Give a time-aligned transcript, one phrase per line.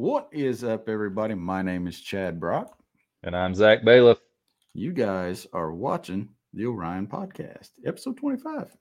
[0.00, 1.34] What is up, everybody?
[1.34, 2.74] My name is Chad Brock.
[3.22, 4.16] And I'm Zach Bailiff.
[4.72, 8.74] You guys are watching the Orion Podcast, episode 25.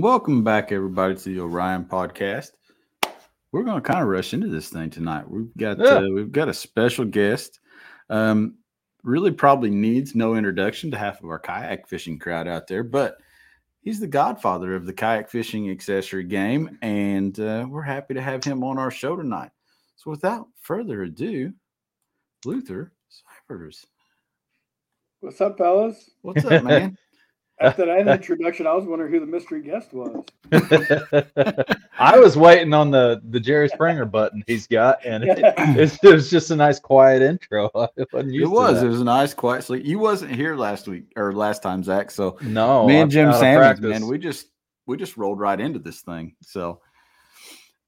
[0.00, 2.50] Welcome back, everybody, to the Orion Podcast.
[3.50, 5.26] We're going to kind of rush into this thing tonight.
[5.26, 5.86] We've got Yeah.
[5.86, 7.60] uh, we've got a special guest.
[8.10, 8.56] Um,
[9.04, 13.16] really, probably needs no introduction to half of our kayak fishing crowd out there, but
[13.80, 18.44] he's the godfather of the kayak fishing accessory game, and uh, we're happy to have
[18.44, 19.50] him on our show tonight.
[19.96, 21.54] So, without further ado,
[22.44, 22.92] Luther
[23.48, 23.86] Cifers,
[25.20, 26.10] What's up, fellas?
[26.20, 26.98] what's up, man?
[27.58, 30.26] After that introduction, I was wondering who the mystery guest was.
[31.98, 36.12] I was waiting on the the Jerry Springer button he's got, and it, it's- it
[36.12, 37.70] was just a nice quiet intro.
[37.74, 38.82] I It was.
[38.82, 39.86] It was a nice, quiet sleep.
[39.86, 42.10] You wasn't here last week or last time, Zach.
[42.10, 44.48] So No, me and I'm Jim out of Sammons, man, we just
[44.86, 46.36] we just rolled right into this thing.
[46.42, 46.82] So,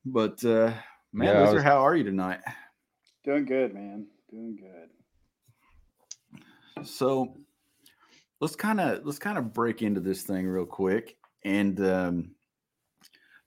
[0.06, 0.72] but uh
[1.12, 2.40] man, Yeah, I Luther, was- how are you tonight?
[3.24, 4.06] Doing good, man.
[4.30, 4.88] Doing good.
[6.86, 7.36] So
[8.40, 11.16] let's kind of let's kind of break into this thing real quick.
[11.44, 12.30] And um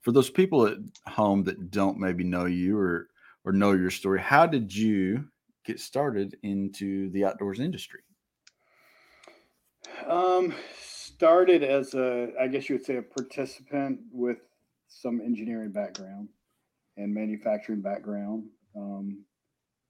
[0.02, 3.08] for those people at home that don't maybe know you or
[3.44, 5.28] or know your story, how did you
[5.64, 8.00] get started into the outdoors industry?
[10.06, 14.38] Um, started as a, I guess you would say, a participant with
[14.88, 16.28] some engineering background
[16.96, 18.44] and manufacturing background.
[18.76, 19.24] Um,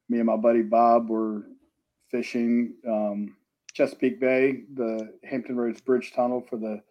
[0.09, 1.47] me and my buddy Bob were
[2.11, 3.37] fishing um,
[3.73, 6.83] Chesapeake Bay, the Hampton Roads Bridge Tunnel for the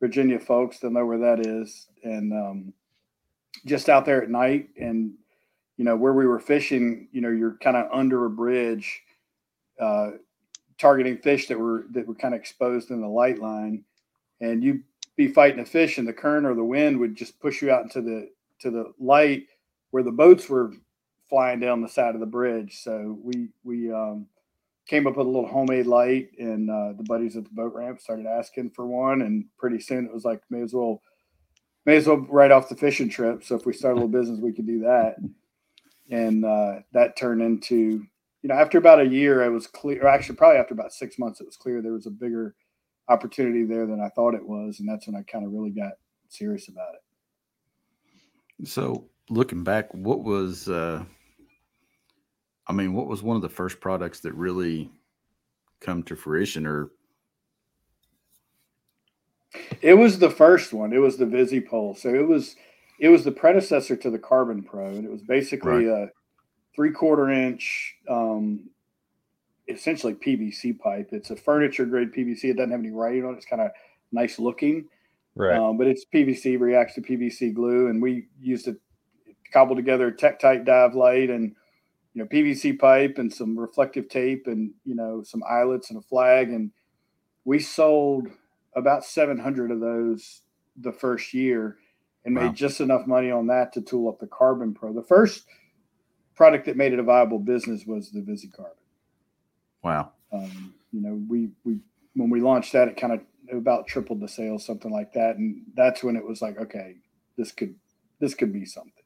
[0.00, 0.78] Virginia folks.
[0.78, 2.72] They'll know where that is, and um,
[3.66, 5.14] just out there at night, and
[5.76, 7.08] you know where we were fishing.
[7.12, 9.02] You know, you're kind of under a bridge.
[9.80, 10.12] Uh,
[10.78, 13.84] targeting fish that were that were kind of exposed in the light line,
[14.40, 14.82] and you
[15.16, 17.82] be fighting a fish, and the current or the wind would just push you out
[17.82, 18.28] into the
[18.60, 19.46] to the light
[19.90, 20.72] where the boats were
[21.28, 22.78] flying down the side of the bridge.
[22.82, 24.26] So we we um,
[24.86, 28.00] came up with a little homemade light, and uh, the buddies at the boat ramp
[28.00, 31.02] started asking for one, and pretty soon it was like may as well
[31.86, 33.44] may as well write off the fishing trip.
[33.44, 35.16] So if we start a little business, we could do that,
[36.10, 38.06] and uh, that turned into
[38.44, 41.40] you know, after about a year, it was clear, actually, probably after about six months,
[41.40, 42.54] it was clear there was a bigger
[43.08, 44.80] opportunity there than I thought it was.
[44.80, 45.92] And that's when I kind of really got
[46.28, 48.68] serious about it.
[48.68, 51.04] So looking back, what was uh
[52.66, 54.90] I mean, what was one of the first products that really
[55.80, 56.90] come to fruition or
[59.82, 60.92] It was the first one.
[60.92, 61.98] It was the VisiPole.
[61.98, 62.56] So it was,
[62.98, 64.86] it was the predecessor to the Carbon Pro.
[64.86, 66.10] And it was basically a
[66.74, 68.70] three quarter inch, um,
[69.68, 71.10] essentially PVC pipe.
[71.12, 72.44] It's a furniture grade PVC.
[72.44, 73.38] It doesn't have any writing on it.
[73.38, 73.70] It's kind of
[74.12, 74.86] nice looking.
[75.34, 75.56] right.
[75.56, 78.76] Um, but it's PVC reacts to PVC glue, and we used to
[79.52, 81.54] cobble together a Tektite dive light and
[82.14, 86.02] you know PVC pipe and some reflective tape and you know some eyelets and a
[86.02, 86.70] flag, and
[87.44, 88.28] we sold
[88.76, 90.42] about 700 of those
[90.80, 91.76] the first year
[92.24, 92.44] and Wow.
[92.44, 94.92] made just enough money on that to tool up the Carbon Pro.
[94.92, 95.46] The first
[96.34, 98.70] product that made it a viable business was the VisiCarbon
[99.84, 100.12] wow.
[100.32, 101.78] um, you know, we we
[102.14, 103.20] when we launched that, it kind of
[103.56, 106.96] about tripled the sales, something like that, and that's when it was like, okay,
[107.36, 107.76] this could
[108.20, 109.03] this could be something.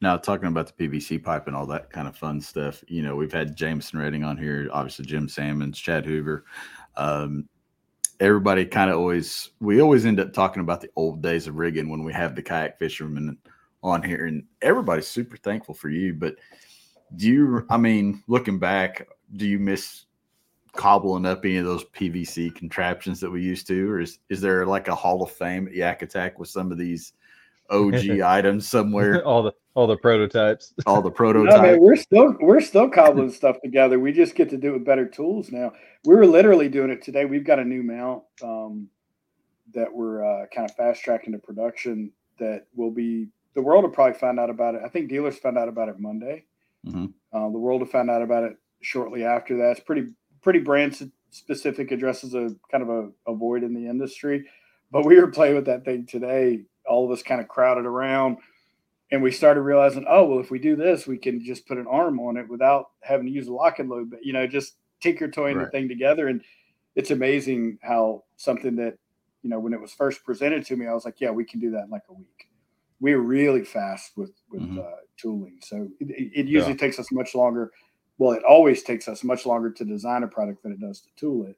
[0.00, 3.16] Now talking about the PVC pipe and all that kind of fun stuff, you know,
[3.16, 6.44] we've had Jameson Redding on here, obviously Jim Sammons, Chad Hoover.
[6.96, 7.48] Um,
[8.20, 11.88] everybody kind of always we always end up talking about the old days of rigging
[11.88, 13.36] when we have the kayak fishermen
[13.82, 16.14] on here, and everybody's super thankful for you.
[16.14, 16.36] But
[17.16, 17.66] do you?
[17.70, 20.04] I mean, looking back, do you miss
[20.72, 24.66] cobbling up any of those PVC contraptions that we used to, or is is there
[24.66, 27.12] like a Hall of Fame at Yak Attack with some of these
[27.70, 29.24] OG items somewhere?
[29.26, 30.74] all the all the prototypes.
[30.86, 31.62] All the No, prototypes.
[31.62, 33.98] man, we're still we're still cobbling stuff together.
[33.98, 35.72] We just get to do it with better tools now.
[36.04, 37.24] We were literally doing it today.
[37.24, 38.88] We've got a new mount um,
[39.74, 42.12] that we're uh, kind of fast tracking to production.
[42.38, 44.82] That will be the world will probably find out about it.
[44.84, 46.44] I think dealers found out about it Monday.
[46.86, 47.12] Mhm.
[47.32, 49.72] Uh, the world will find out about it shortly after that.
[49.72, 50.06] It's pretty
[50.42, 50.96] pretty brand
[51.30, 51.90] specific.
[51.90, 54.46] Addresses a kind of a, a void in the industry.
[54.90, 56.62] But we were playing with that thing today.
[56.88, 58.38] All of us kind of crowded around
[59.10, 61.86] and we started realizing, oh well, if we do this, we can just put an
[61.86, 64.10] arm on it without having to use a lock and load.
[64.10, 65.64] But you know, just tinker toying Right.
[65.64, 66.42] the thing together, and
[66.94, 68.98] it's amazing how something that
[69.42, 71.60] you know when it was first presented to me, I was like, yeah, we can
[71.60, 72.48] do that in like a week.
[73.00, 74.78] We're really fast with with Mhm.
[74.78, 77.70] uh, tooling, so it, it usually takes us much longer.
[78.18, 81.08] Well, it always takes us much longer to design a product than it does to
[81.16, 81.56] tool it.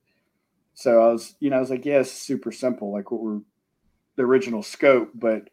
[0.74, 3.40] So I was, you know, I was like, yeah, it's super simple, like what we're
[4.20, 5.48] the original scope, but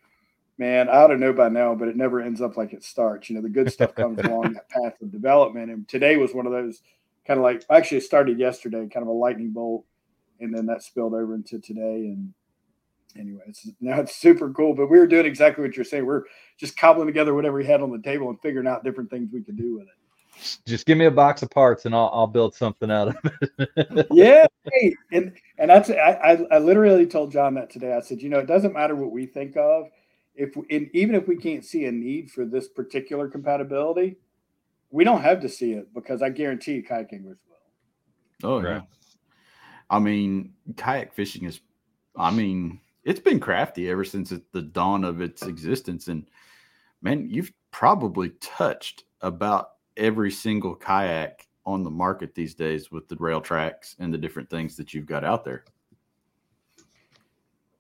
[0.58, 3.30] man, I ought to know by now, but it never ends up like it starts.
[3.30, 5.72] You know, the good stuff comes along that path of development.
[5.72, 6.82] And today was one of those
[7.26, 9.86] kind of like actually it started yesterday, kind of a lightning bolt,
[10.42, 12.08] and then that spilled over into today.
[12.08, 12.34] And
[13.18, 14.76] anyway, it's now it's super cool.
[14.76, 16.06] But we were doing exactly what you're saying.
[16.06, 16.24] We're
[16.58, 19.44] just cobbling together whatever we had on the table and figuring out different things we
[19.44, 19.97] could do with it.
[20.66, 23.18] Just give me a box of parts and I'll I'll build something out of
[23.60, 24.08] it.
[24.12, 27.94] yeah, hey, and and that's I, I I literally told John that today.
[27.94, 29.88] I said, you know, it doesn't matter what we think of,
[30.36, 34.18] if and even if we can't see a need for this particular compatibility,
[34.92, 38.50] we don't have to see it because I guarantee kayak anglers will.
[38.50, 38.76] Oh Right.
[38.76, 38.82] yeah.
[39.90, 41.62] I mean, kayak fishing is.
[42.16, 46.28] I mean, it's been crafty ever since it, the dawn of its existence, and
[47.02, 53.18] man, you've probably touched about every single kayak on the market these days with the
[53.18, 55.66] rail tracks and the different things that you've got out there.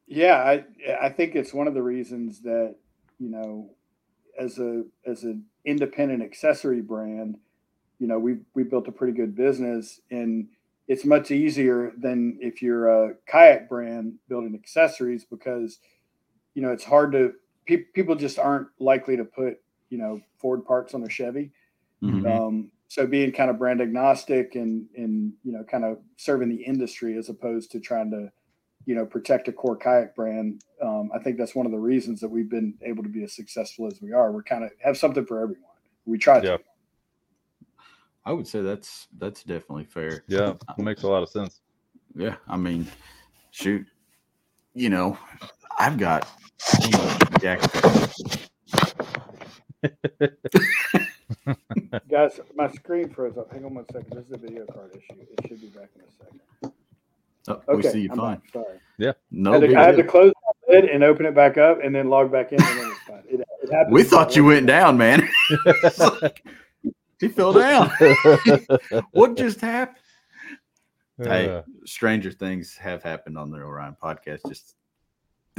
[0.08, 0.66] Yeah, I
[1.02, 2.76] I think it's one of the reasons that
[3.20, 3.70] you know,
[4.40, 7.38] as a as an independent accessory brand,
[8.00, 10.48] you know, we we built a pretty good business, and
[10.88, 15.80] it's much easier than if you're a kayak brand building accessories because,
[16.54, 17.34] you know, it's hard to
[17.66, 19.60] pe- people just aren't likely to put
[19.90, 21.52] you know Ford parts on a Chevy.
[22.04, 22.26] Mhm.
[22.30, 26.64] Um, so being kind of brand agnostic and and you know kind of serving the
[26.64, 28.32] industry as opposed to trying to
[28.86, 32.22] you know protect a core kayak brand um, i think that's one of the reasons
[32.22, 34.98] that we've been able to be as successful as we are we're kind of have
[34.98, 35.62] something for everyone
[36.06, 36.58] we try to Yeah.
[38.26, 40.26] I would say that's that's definitely fair.
[40.28, 41.62] Yeah, it makes a lot of sense.
[42.14, 42.86] Yeah, I mean,
[43.52, 43.88] shoot,
[44.74, 45.18] you know,
[45.80, 46.28] I've got
[47.40, 47.62] Jack.
[52.10, 55.20] guys my screen froze up hang on one second this is a video card issue
[55.20, 56.42] it should be back in a second
[57.50, 58.36] Oh, okay we see you I'm fine.
[58.36, 58.44] back.
[58.52, 60.34] sorry No, I, had to, I had to close
[60.68, 63.00] my lid and open it back up and then log back in and then it's
[63.08, 65.28] fine it, it happens we thought you went down, man.
[65.66, 66.46] It's like,
[67.22, 67.90] he fell down.
[69.12, 69.98] what just happened?
[71.24, 74.42] Hey, Uh, stranger things have happened on the Orion podcast.
[74.48, 74.76] Just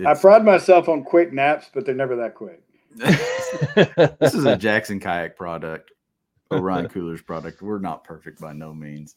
[0.07, 2.63] i pride myself on quick naps but they're never that quick
[4.21, 5.93] this is a Jackson kayak product,
[6.51, 7.63] Orion Coolers product.
[7.63, 9.15] We're not perfect by no means.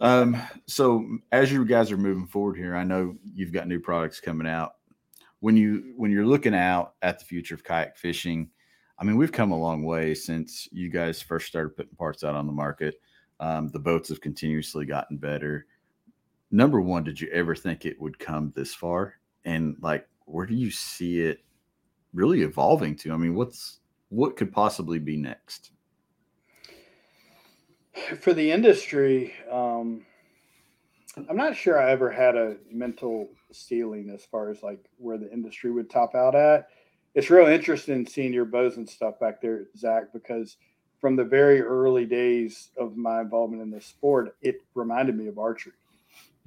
[0.00, 4.20] Um, so as you guys are moving forward here, I know you've got new products
[4.20, 4.74] coming out.
[5.40, 8.50] When you when you're looking out at the future of kayak fishing,
[8.98, 12.34] I mean, we've come a long way since you guys first started putting parts out
[12.34, 13.00] on the market.
[13.40, 15.66] Um, the boats have continuously gotten better.
[16.50, 19.14] Number one, did you ever think it would come this far?
[19.44, 21.44] And like, where do you see it
[22.14, 23.12] really evolving to?
[23.12, 25.72] I mean, what's what could possibly be next?
[28.20, 30.04] for the industry, um,
[31.28, 35.32] I'm not sure I ever had a mental ceiling as far as like where the
[35.32, 36.68] industry would top out at.
[37.14, 40.56] It's real interesting seeing your bows and stuff back there, Zach, because
[41.00, 45.38] from the very early days of my involvement in this sport, it reminded me of
[45.38, 45.74] archery.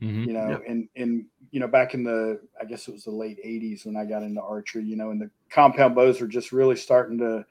[0.02, 0.28] Mhm.
[0.28, 0.64] You know, Yep.
[0.68, 3.96] and and you know, back in the I guess it was the late '80s when
[3.98, 4.84] I got into archery.
[4.84, 7.46] You know, and the compound bows were just really starting to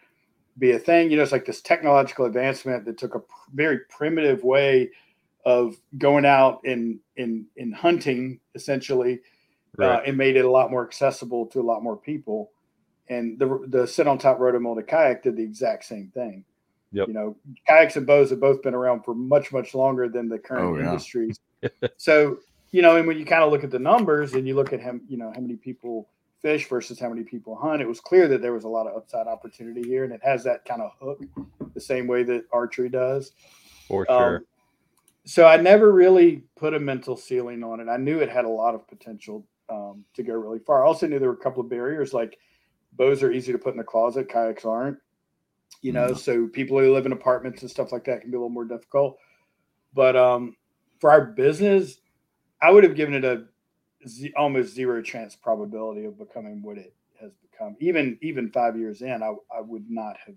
[0.59, 1.11] be a thing.
[1.11, 4.91] You know, it's like this technological advancement that took a pr- very primitive way
[5.45, 9.21] of going out and and and hunting essentially,
[9.81, 10.09] uh, Right.
[10.09, 12.53] and made it a lot more accessible to a lot more people.
[13.09, 16.45] And the the sit on top roto molded kayak did the exact same thing.
[16.93, 17.09] Yep.
[17.09, 17.37] You know,
[17.69, 20.77] kayaks and bows have both been around for much much longer than the current Oh,
[20.79, 20.87] yeah.
[20.91, 21.39] industries.
[21.97, 22.39] so
[22.73, 24.81] you know, and when you kind of look at the numbers and you look at
[24.81, 26.09] him, you know, how many people
[26.43, 28.97] fish versus how many people hunt, it was clear that there was a lot of
[28.97, 31.23] upside opportunity here, and it has that kind of hook,
[31.75, 33.33] the same way that archery does.
[33.89, 34.43] For Um, sure.
[35.25, 37.89] so I never really put a mental ceiling on it.
[37.89, 40.85] I knew it had a lot of potential um, to go really far.
[40.85, 42.39] I also knew there were a couple of barriers, like
[42.93, 44.99] bows are easy to put in the closet, kayaks aren't.
[45.83, 46.17] You know, mm-hmm.
[46.17, 48.65] so people who live in apartments and stuff like that can be a little more
[48.65, 49.19] difficult.
[49.95, 50.57] But um,
[51.01, 51.99] for our business,
[52.61, 53.45] I would have given it a
[54.07, 57.77] z- almost zero chance probability of becoming what it has become.
[57.81, 60.37] Even even five years in, I, I would not have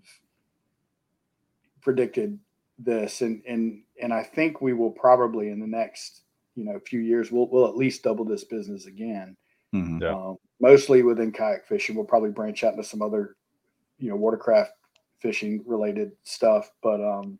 [1.80, 2.38] predicted
[2.78, 6.22] this, and and and I think we will probably in the next
[6.54, 9.36] you know few years we'll we'll at least double this business again.
[9.74, 10.02] Mm-hmm.
[10.02, 10.14] Yeah.
[10.14, 11.96] Um, mostly within kayak fishing.
[11.96, 13.36] We'll probably branch out into some other
[13.98, 14.72] you know watercraft
[15.20, 17.38] fishing related stuff, but um,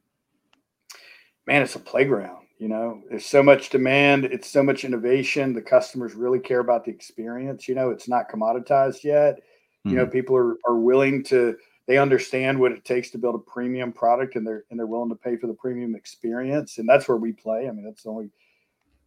[1.47, 2.47] man, it's a playground.
[2.61, 4.27] You know, there's so much demand.
[4.27, 5.55] It's so much innovation.
[5.55, 7.67] The customers really care about the experience.
[7.67, 9.37] You know, it's not commoditized yet.
[9.37, 9.91] Mm-hmm.
[9.91, 10.13] You know, mm-hmm.
[10.13, 14.37] people are, are willing to they understand what it takes to build a premium product
[14.37, 17.33] and they're and they're willing to pay for the premium experience and that's where we
[17.33, 18.31] play i mean that's the only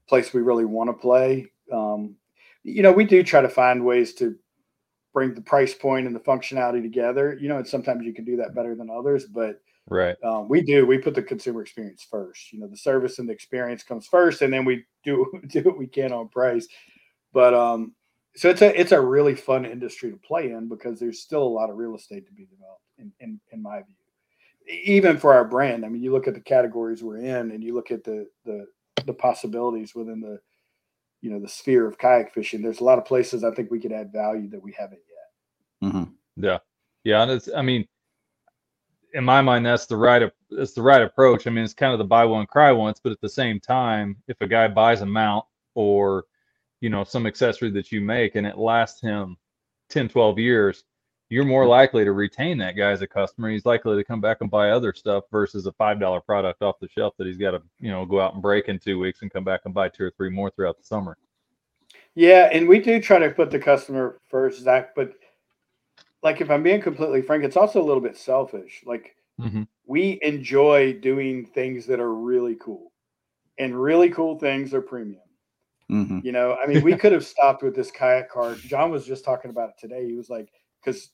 [0.10, 2.14] place we really want to play um,
[2.64, 4.36] you know we do try to find ways to
[5.14, 8.36] bring the price point and the functionality together you know and sometimes you can do
[8.36, 10.16] that better than others but right.
[10.24, 13.34] Um, we do we put the consumer experience first you know the service and the
[13.34, 16.68] experience comes first and then we do do what we can on price.
[17.34, 17.94] But um
[18.36, 21.44] so it's a it's a really fun industry to play in because there's still a
[21.44, 24.76] lot of real estate to be developed in, in, in my view.
[24.84, 27.74] Even for our brand i mean you look at the categories we're in and you
[27.74, 28.66] look at the the
[29.06, 30.40] the possibilities within the
[31.22, 33.80] you know the sphere of kayak fishing there's a lot of places i think we
[33.80, 35.90] could add value that we haven't yet.
[35.92, 36.44] Mm-hmm.
[36.44, 36.58] yeah.
[37.04, 37.86] Yeah and it's i mean
[39.14, 41.48] in my mind that's the right that's the right approach.
[41.48, 44.18] I mean it's kind of the buy one cry once but at the same time
[44.28, 46.26] if a guy buys a mount or
[46.82, 49.38] you know some accessory that you make and it lasts him
[49.90, 50.84] 10 12 years
[51.34, 53.50] you're more likely to retain that guy as a customer.
[53.50, 56.80] He's likely to come back and buy other stuff versus a five dollar product off
[56.80, 59.24] the shelf that he's got to you know go out and break in two weeks
[59.24, 61.18] and come back and buy two or three more throughout the summer.
[62.14, 65.14] Yeah and we do try to put the customer first zach but
[66.24, 69.64] like if i'm being completely frank it's also a little bit selfish like mm-hmm.
[69.86, 72.92] we enjoy doing things that are really cool
[73.60, 75.20] and really cool things are premium
[75.92, 76.20] Mm-hmm.
[76.24, 78.58] You know, I mean, we could have stopped with this kayak cart.
[78.60, 80.08] John was just talking about it today.
[80.08, 80.50] He was like,
[80.84, 81.10] because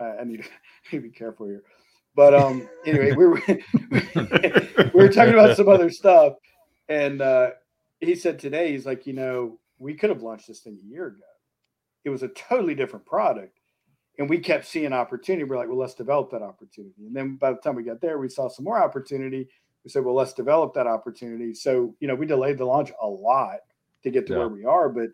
[0.00, 0.44] uh, I need
[0.90, 1.64] to be careful here.
[2.14, 6.34] But um, anyway, we were we were talking about some other stuff,
[6.88, 7.50] and uh,
[8.00, 11.06] he said today he's like, you know, we could have launched this thing a year
[11.08, 11.22] ago.
[12.04, 13.57] It was a totally different product,
[14.18, 15.44] and we kept seeing opportunity.
[15.44, 17.06] We're like, well, let's develop that opportunity.
[17.06, 19.48] And then by the time we got there, we saw some more opportunity.
[19.84, 21.54] We said, well, let's develop that opportunity.
[21.54, 23.58] So you know, we delayed the launch a lot
[24.02, 24.38] to get to yeah.
[24.40, 24.88] where we are.
[24.88, 25.08] But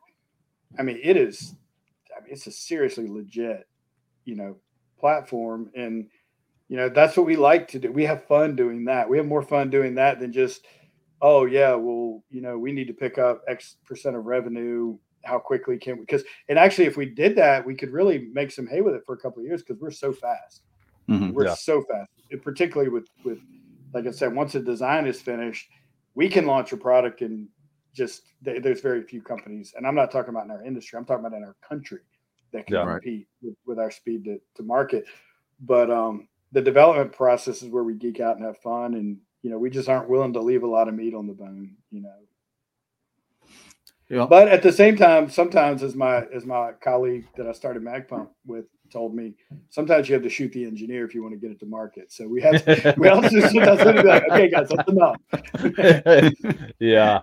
[0.78, 1.54] I mean, it is,
[2.16, 3.66] I mean, it's a seriously legit,
[4.24, 4.56] you know,
[4.98, 5.70] platform.
[5.76, 6.08] And,
[6.68, 7.92] you know, that's what we like to do.
[7.92, 9.08] We have fun doing that.
[9.08, 10.66] We have more fun doing that than just,
[11.20, 14.96] oh, yeah, well, you know, we need to pick up X percent of revenue.
[15.24, 16.00] How quickly can we?
[16.02, 19.02] Because, and actually, if we did that, we could really make some hay with it
[19.06, 20.62] for a couple of years because we're so fast.
[21.08, 21.54] Mm-hmm, we're yeah.
[21.54, 23.38] so fast, and particularly with, with,
[23.92, 25.68] like I said, once the design is finished,
[26.14, 27.46] we can launch a product and
[27.94, 30.98] just there's very few companies, and I'm not talking about in our industry.
[30.98, 32.00] I'm talking about in our country
[32.52, 33.50] that can yeah, compete right.
[33.50, 35.04] with, with, our speed to, to market.
[35.60, 39.50] But um, the development process is where we geek out and have fun, and you
[39.50, 41.76] know we just aren't willing to leave a lot of meat on the bone.
[41.90, 42.14] You know.
[44.08, 44.26] Yeah.
[44.28, 48.28] But at the same time, sometimes as my as my colleague that I started Magpump
[48.46, 49.34] with told me,
[49.70, 52.12] sometimes you have to shoot the engineer if you want to get it to market.
[52.12, 55.16] So we have to, we also sometimes have to be like, okay, guys, that's enough.
[56.78, 57.20] yeah,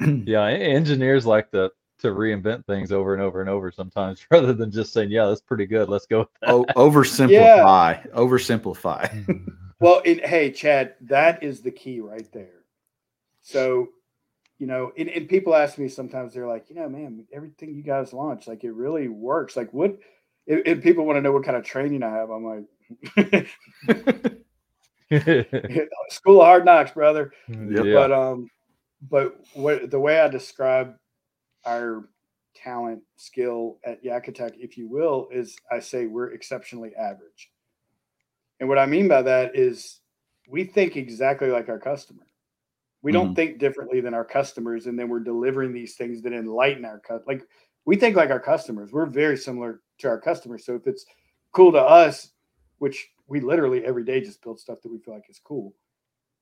[0.00, 4.70] yeah, engineers like to to reinvent things over and over and over sometimes rather than
[4.70, 5.88] just saying, "Yeah, that's pretty good.
[5.88, 7.30] Let's go." Oh, oversimplify.
[7.30, 8.02] Yeah.
[8.14, 9.52] Oversimplify.
[9.80, 12.64] well, it, hey, Chad, that is the key right there.
[13.42, 13.90] So,
[14.58, 17.82] you know, and, and people ask me sometimes, they're like, you know, man, everything you
[17.82, 19.56] guys launch, like it really works.
[19.56, 19.98] Like, what?
[20.46, 22.64] If, people want to know what kind of training I have, I'm like.
[26.08, 27.32] School of hard knocks, brother.
[27.48, 27.84] Yep.
[27.84, 28.50] But um,
[29.10, 30.94] but what the way I describe
[31.64, 32.08] our
[32.54, 37.50] talent skill at YakAttack, if you will, is I say we're exceptionally average.
[38.58, 40.00] And what I mean by that is
[40.48, 42.25] we think exactly like our customer.
[43.06, 43.34] We don't mm-hmm.
[43.34, 47.22] think differently than our customers, and then we're delivering these things that enlighten our cut.
[47.24, 47.46] Like
[47.84, 48.90] we think like our customers.
[48.90, 50.66] We're very similar to our customers.
[50.66, 51.06] So if it's
[51.52, 52.32] cool to us,
[52.78, 55.72] which we literally every day just build stuff that we feel like is cool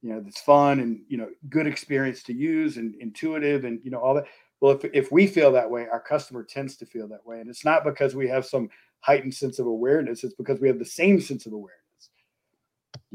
[0.00, 3.90] you know that's fun and you know good experience to use and intuitive and you
[3.90, 4.24] know all that
[4.60, 7.50] well if, if we feel that way our customer tends to feel that way and
[7.50, 10.84] it's not because we have some heightened sense of awareness it's because we have the
[10.84, 11.83] same sense of awareness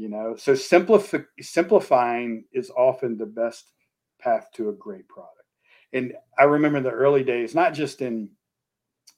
[0.00, 3.72] you know so simplify, simplifying is often the best
[4.20, 5.34] path to a great product.
[5.92, 8.30] And I remember the early days, not just in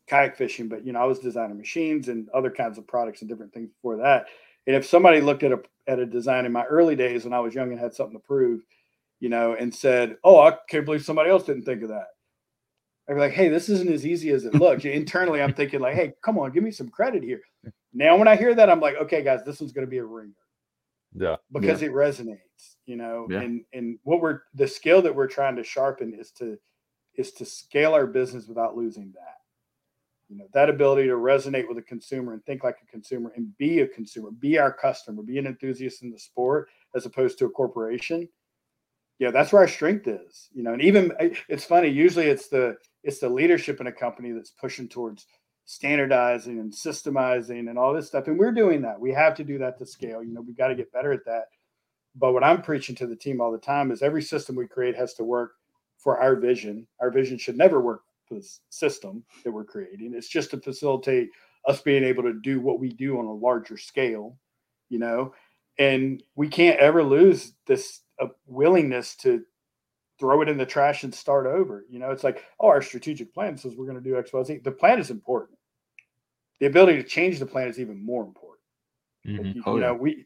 [0.06, 3.28] kayak fishing, but you know, I was designing machines and other kinds of products and
[3.28, 4.26] different things before that.
[4.66, 7.40] And if somebody looked at a at a design in my early days when I
[7.40, 8.62] was young and had something to prove,
[9.20, 12.08] you know, and said, "Oh, I can't believe somebody else didn't think of that,"
[13.08, 15.94] I'd be like, "Hey, this isn't as easy as it looks." Internally, I'm thinking like,
[15.94, 17.40] "Hey, come on, give me some credit here."
[17.92, 20.04] Now, when I hear that, I'm like, "Okay, guys, this one's going to be a
[20.04, 20.32] ringer."
[21.14, 21.88] Yeah, because yeah.
[21.88, 23.40] it resonates, you know, yeah.
[23.40, 26.58] and and what we're the skill that we're trying to sharpen is to
[27.16, 29.42] is to scale our business without losing that
[30.32, 33.56] you know that ability to resonate with a consumer and think like a consumer and
[33.58, 37.44] be a consumer be our customer be an enthusiast in the sport as opposed to
[37.44, 38.26] a corporation
[39.18, 42.48] yeah that's where our strength is you know and even eh, it's funny usually it's
[42.48, 45.26] the it's the leadership in a company that's pushing towards
[45.64, 48.26] standardizing and systemizing and all this stuff.
[48.26, 49.00] And we're doing that.
[49.00, 50.22] We have to do that to scale.
[50.22, 51.44] You know we've got to get better at that.
[52.14, 54.96] But what i'm preaching to the team all the time is every system we create
[54.96, 55.52] has to work
[55.96, 56.86] for our vision.
[57.00, 60.12] Our vision should never work for this system that we're creating.
[60.14, 61.30] It's just to facilitate
[61.66, 64.36] us being able to do what we do on a larger scale,
[64.88, 65.32] you know,
[65.78, 69.42] and we can't ever lose this uh, willingness to
[70.22, 71.84] throw it in the trash and start over.
[71.90, 74.42] You know, it's like, oh, our strategic plan says we're going to do X, Y,
[74.44, 74.60] Z.
[74.62, 75.58] The plan is important.
[76.60, 78.60] The ability to change the plan is even more important.
[79.26, 79.44] Mm-hmm.
[79.46, 80.00] You, oh, you know, yeah.
[80.00, 80.24] we,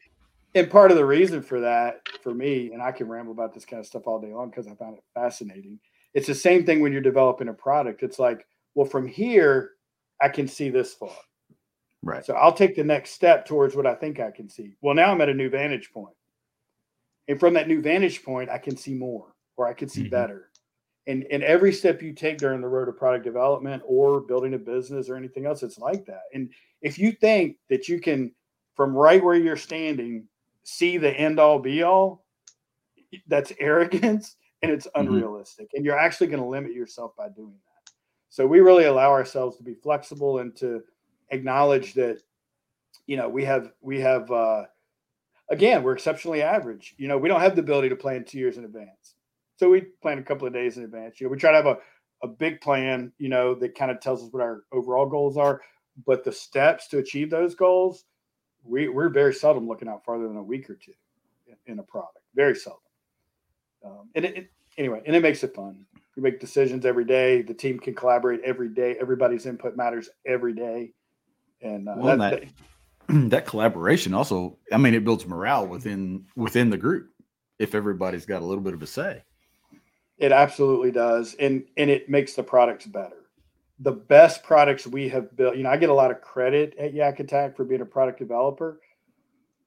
[0.55, 3.65] and part of the reason for that, for me, and I can ramble about this
[3.65, 5.81] kind of stuff all day long because I found it fascinating,
[6.12, 8.03] it's the same thing when you're developing a product.
[8.03, 9.71] It's like, well, from here,
[10.21, 11.17] I can see this far.
[12.03, 12.23] Right.
[12.23, 14.76] So I'll take the next step towards what I think I can see.
[14.83, 16.15] Well, now I'm at a new vantage point.
[17.29, 20.10] And from that new vantage point, I can see more or I could see mm-hmm.
[20.10, 20.50] better.
[21.06, 24.58] And and every step you take during the road of product development or building a
[24.58, 26.22] business or anything else, it's like that.
[26.34, 26.50] And
[26.82, 28.32] if you think that you can,
[28.75, 30.26] from right where you're standing,
[30.64, 32.25] see the end all be all,
[33.28, 35.06] that's arrogance and it's mm-hmm.
[35.06, 35.66] unrealistic.
[35.66, 35.76] Mm-hmm.
[35.76, 37.92] And you're actually going to limit yourself by doing that.
[38.28, 40.82] So we really allow ourselves to be flexible and to
[41.30, 42.20] acknowledge that,
[43.06, 44.64] you know, we have we have uh,
[45.50, 46.95] again we're exceptionally average.
[46.99, 49.16] You know, we don't have the ability to plan two years in advance.
[49.56, 51.21] So we plan a couple of days in advance.
[51.21, 51.78] You know, we try to have a
[52.23, 55.60] a big plan, you know, that kind of tells us what our overall goals are.
[56.06, 58.04] But the steps to achieve those goals,
[58.64, 60.92] we, we're very seldom looking out farther than a week or two
[61.47, 62.19] in, in a product.
[62.34, 62.80] Very seldom.
[63.84, 65.86] Um, and it, it, anyway, and it makes it fun.
[66.16, 67.42] We make decisions every day.
[67.42, 68.97] The team can collaborate every day.
[69.00, 70.92] Everybody's input matters every day.
[71.62, 72.45] And uh, well, that,
[73.08, 77.10] that, that collaboration also, I mean, it builds morale within within the group
[77.58, 79.23] if everybody's got a little bit of a say.
[80.19, 83.17] It absolutely does, and and it makes the products better.
[83.81, 86.95] The best products we have built, you know, I get a lot of credit at
[86.95, 88.81] Yak Attack for being a product developer,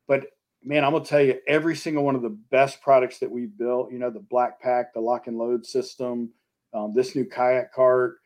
[0.07, 0.25] but
[0.63, 3.91] man, I'm gonna tell you, every single one of the best products that we've built,
[3.91, 6.31] you know, the BlackPak, the lock and load system,
[6.73, 8.17] um, this new kayak cart,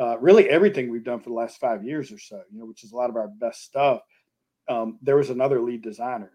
[0.00, 2.84] uh, really everything we've done for the last five years or so, you know, which
[2.84, 4.02] is a lot of our best stuff.
[4.68, 6.32] Um, there was another lead designer.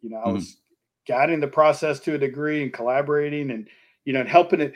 [0.00, 0.34] You know, I mm-hmm.
[0.34, 0.58] was
[1.06, 3.68] guiding the process to a degree and collaborating and
[4.04, 4.74] you know and helping it.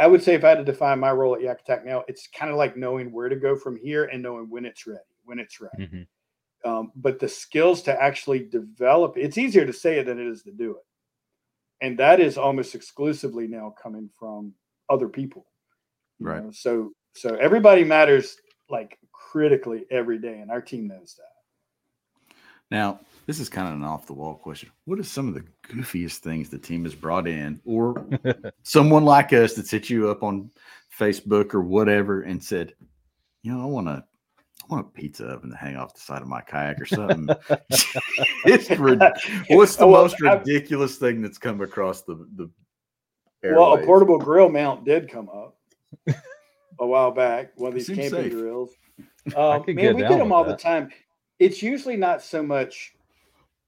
[0.00, 2.26] I would say if I had to define my role at Yak Attack now, it's
[2.28, 5.00] kind of like knowing where to go from here and knowing when it's ready.
[5.24, 5.84] When it's ready.
[5.84, 6.02] Mm-hmm
[6.64, 10.42] um, but the skills to actually develop it's easier to say it than it is
[10.42, 14.52] to do it and that is almost exclusively now coming from
[14.88, 15.46] other people
[16.18, 16.50] right know?
[16.50, 18.36] so so everybody matters
[18.68, 21.39] like critically every day and our team knows that
[22.70, 25.44] now this is kind of an off the wall question what are some of the
[25.68, 28.06] goofiest things the team has brought in or
[28.62, 30.50] someone like us that's hit you up on
[30.98, 32.74] facebook or whatever and said
[33.42, 34.04] you know i want to
[34.70, 37.28] want a pizza oven to hang off the side of my kayak or something.
[38.44, 38.68] it's
[39.50, 42.50] what's the well, most ridiculous i thing that's come across the the
[43.42, 43.58] airways?
[43.58, 45.56] Well, a portable grill mount did come up
[46.78, 47.52] a while back.
[47.56, 48.32] One of these camping safe.
[48.32, 48.72] grills.
[49.36, 50.56] Um, man, we get them all that.
[50.58, 50.90] the time.
[51.40, 52.94] It's usually not so much.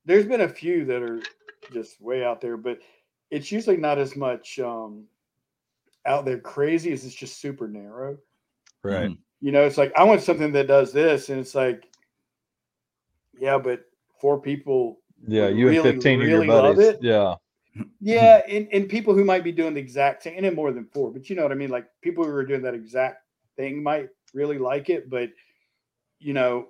[0.05, 1.21] There's been a few that are
[1.73, 2.79] just way out there, but
[3.31, 5.05] it's usually not as much um,
[6.07, 8.19] out there crazy as it's just super narrow.
[8.85, 9.11] Right.
[9.11, 9.19] Mm.
[9.41, 11.89] You know, it's like I want something that does this, and it's like,
[13.39, 13.87] yeah, but
[14.21, 14.99] four people.
[15.27, 16.99] Yeah, you really, and fifteen really of your buddies.
[17.01, 17.35] Yeah.
[18.01, 21.11] Yeah, and, and people who might be doing the exact same, and more than four,
[21.11, 21.71] but you know what I mean?
[21.71, 23.25] Like people who are doing that exact
[23.57, 25.31] thing might really like it, but
[26.19, 26.67] you know,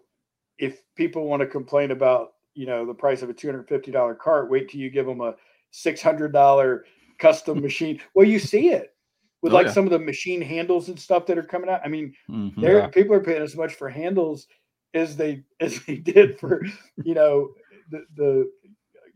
[0.58, 3.90] if people want to complain about you know the price of a two hundred fifty
[3.90, 5.34] dollar cart, wait till you give them a
[5.70, 6.84] six hundred dollar
[7.18, 8.00] custom machine.
[8.14, 8.94] Well, you see it
[9.42, 9.72] with oh, like yeah.
[9.72, 11.80] some of the machine handles and stuff that are coming out.
[11.84, 12.86] I mean, mm-hmm, there yeah.
[12.88, 14.46] people are paying as much for handles
[14.94, 16.64] as they as they did for
[17.04, 17.50] you know
[17.90, 18.50] the the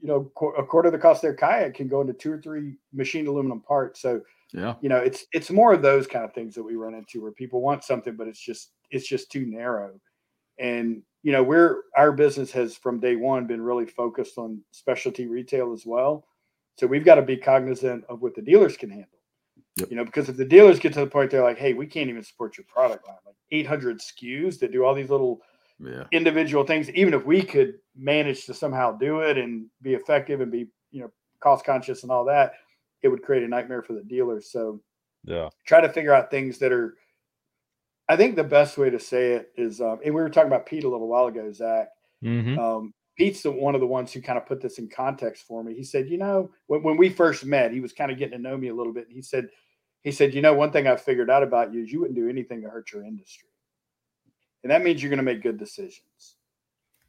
[0.01, 2.41] you know a quarter of the cost of their kayak can go into two or
[2.41, 4.01] three machine aluminum parts.
[4.01, 4.21] So
[4.53, 4.75] Yeah.
[4.81, 7.33] You know, it's it's more of those kind of things that we run into where
[7.33, 9.99] people want something, but it's just it's just too narrow.
[10.59, 15.27] And you know, we're our business has from day one been really focused on specialty
[15.27, 16.25] retail as well.
[16.79, 19.19] So we've got to be cognizant of what the dealers can handle.
[19.75, 19.91] Yep.
[19.91, 22.09] You know, because if the dealers get to the point they're like, hey, we can't
[22.09, 25.41] even support your product line, like 800 SKUs that do all these little
[25.81, 26.05] yeah.
[26.13, 30.53] individual things, even if we could manage to somehow do it and be effective and
[30.53, 31.11] be, you know,
[31.41, 32.53] cost conscious and all that,
[33.03, 34.53] it would create a nightmare for the dealers.
[34.53, 34.81] So
[35.25, 36.95] yeah, try to figure out things that are.
[38.09, 40.67] I think the best way to say it is, um, and we were talking about
[40.67, 41.89] Pete a little while ago, Zach.
[42.23, 42.59] Mm-hmm.
[42.59, 45.65] Um, Pete's the, one of the ones who kind of put this in context for
[45.65, 45.75] me.
[45.75, 48.43] He said, you know, when, when we first met, he was kind of getting to
[48.43, 49.07] know me a little bit.
[49.11, 49.49] He said,
[50.03, 52.29] he said, you know, one thing I figured out about you is you wouldn't do
[52.29, 53.49] anything to hurt your industry.
[54.63, 56.37] And that means you're going to make good decisions.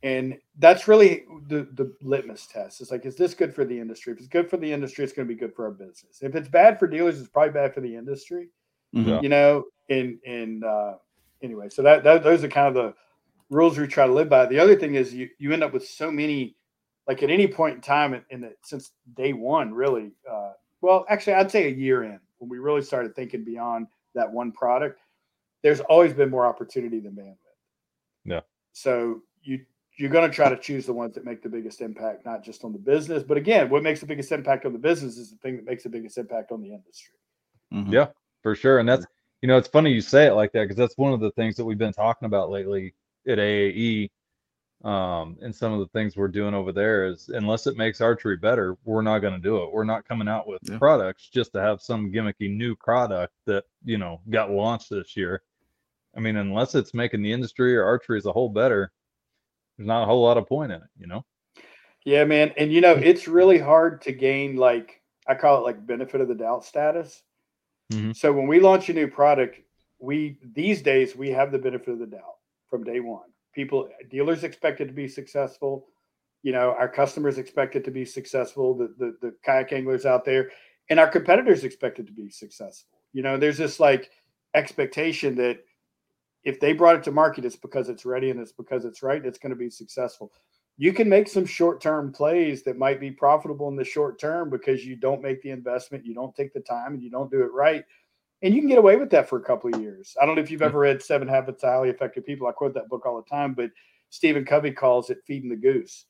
[0.04, 2.82] And that's really the, the litmus test.
[2.82, 4.14] It's like, is this good for the industry?
[4.14, 6.20] If it's good for the industry, it's going to be good for our business.
[6.22, 8.50] If it's bad for dealers, it's probably bad for the industry.
[8.96, 9.24] Mm-hmm.
[9.24, 10.96] You know, and and uh,
[11.42, 12.94] anyway, so that, that those are kind of the
[13.50, 14.46] rules we try to live by.
[14.46, 16.56] The other thing is you you end up with so many,
[17.08, 20.12] like at any point in time in, in the since day one, really.
[20.30, 24.32] Uh, well, actually, I'd say a year in when we really started thinking beyond that
[24.32, 25.00] one product.
[25.64, 27.38] There's always been more opportunity than bandwidth.
[28.26, 28.42] Yeah.
[28.74, 29.66] So you
[29.98, 32.64] you're going to try to choose the ones that make the biggest impact, not just
[32.64, 35.38] on the business, but again, what makes the biggest impact on the business is the
[35.38, 37.16] thing that makes the biggest impact on the industry.
[37.74, 37.94] Mm-hmm.
[37.94, 38.08] Yeah,
[38.44, 38.78] for sure.
[38.78, 39.08] And that's
[39.42, 41.56] you know, it's funny you say it like that because that's one of the things
[41.56, 42.94] that we've been talking about lately
[43.28, 44.10] at AAE.
[44.84, 48.38] Um, and some of the things we're doing over there is unless it makes archery
[48.38, 49.72] better, we're not going to do it.
[49.72, 50.78] We're not coming out with yeah.
[50.78, 55.42] products just to have some gimmicky new product that you know got launched this year.
[56.16, 58.92] I mean, unless it's making the industry or archery as a whole better,
[59.78, 61.24] there's not a whole lot of point in it, you know?
[62.06, 62.54] Yeah, man.
[62.58, 66.28] And you know, it's really hard to gain like I call it like benefit of
[66.28, 67.22] the doubt status.
[67.92, 68.12] Mm-hmm.
[68.12, 69.60] So when we launch a new product,
[70.00, 72.38] we these days we have the benefit of the doubt
[72.70, 73.30] from day one.
[73.54, 75.88] People dealers expect it to be successful.
[76.44, 80.26] You know, our customers expect it to be successful, the, the the kayak anglers out
[80.26, 80.52] there,
[80.90, 83.00] and our competitors expect it to be successful.
[83.14, 84.12] You know, there's this like
[84.54, 85.60] expectation that
[86.44, 89.18] if they brought it to market, it's because it's ready and it's because it's right.
[89.18, 90.32] and It's going to be successful.
[90.78, 94.50] You can make some short term plays that might be profitable in the short term
[94.50, 97.42] because you don't make the investment, you don't take the time, and you don't do
[97.42, 97.84] it right.
[98.44, 100.16] And you can get away with that for a couple of years.
[100.22, 102.48] I don't know if you've ever read Seven Habits of Highly Effective People.
[102.48, 103.72] I quote that book all the time, but
[104.12, 106.06] Stephen Covey calls it feeding the goose.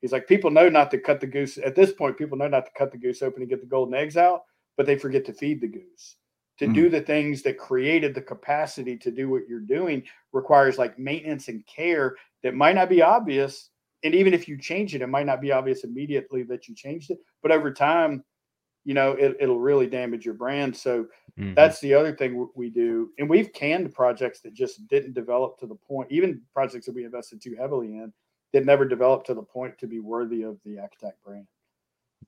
[0.00, 1.58] He's like, people know not to cut the goose.
[1.58, 3.94] At this point, people know not to cut the goose open and get the golden
[3.94, 4.42] eggs out,
[4.76, 6.16] but they forget to feed the goose
[6.58, 6.74] to mm.
[6.74, 11.48] do the things that created the capacity to do what you're doing requires like maintenance
[11.48, 13.70] and care that might not be obvious
[14.04, 17.10] and even if you change it it might not be obvious immediately that you changed
[17.10, 18.22] it but over time
[18.84, 21.06] you know it, will really damage your brand so
[21.38, 21.54] mm-hmm.
[21.54, 25.66] that's the other thing we do and we've canned projects that just didn't develop to
[25.66, 28.12] the point even projects that we invested too heavily in
[28.52, 31.46] that never developed to the point to be worthy of the YakAttack brand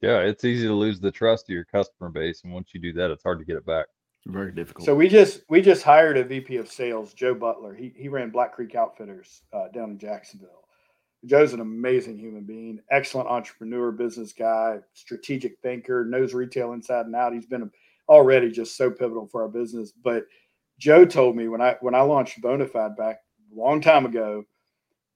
[0.01, 2.93] yeah it's easy to lose the trust of your customer base and once you do
[2.93, 3.87] that it's hard to get it back
[4.29, 4.85] very difficult.
[4.85, 7.75] So we just we just hired a VP of sales, Joe Butler.
[7.75, 10.66] He he ran Black Creek Outfitters uh, down in Jacksonville.
[11.27, 17.17] Joe's an amazing human being, excellent entrepreneur, business guy, strategic thinker, knows retail inside and
[17.17, 17.35] out.
[17.35, 17.71] He's been
[18.09, 19.93] already just so pivotal for our business.
[20.05, 20.27] But
[20.79, 23.19] Joe told me when I when I launched Bonafide back
[23.53, 24.45] a long time ago,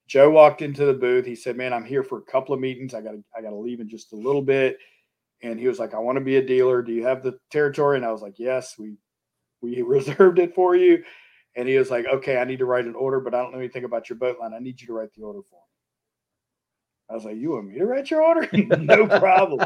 [0.07, 1.25] Joe walked into the booth.
[1.25, 2.93] He said, "Man, I'm here for a couple of meetings.
[2.93, 4.77] I got to I got to leave in just a little bit."
[5.43, 6.81] and he was like, "I want to be a dealer.
[6.81, 8.95] Do you have the territory?" And I was like, "Yes, we
[9.61, 11.03] we reserved it for you."
[11.55, 13.59] And he was like, "Okay, I need to write an order, but I don't know
[13.59, 14.53] anything about your boat line.
[14.53, 15.70] I need you to write the order for me."
[17.11, 18.47] I was like, "You want me to write your order?
[18.53, 19.59] no problem."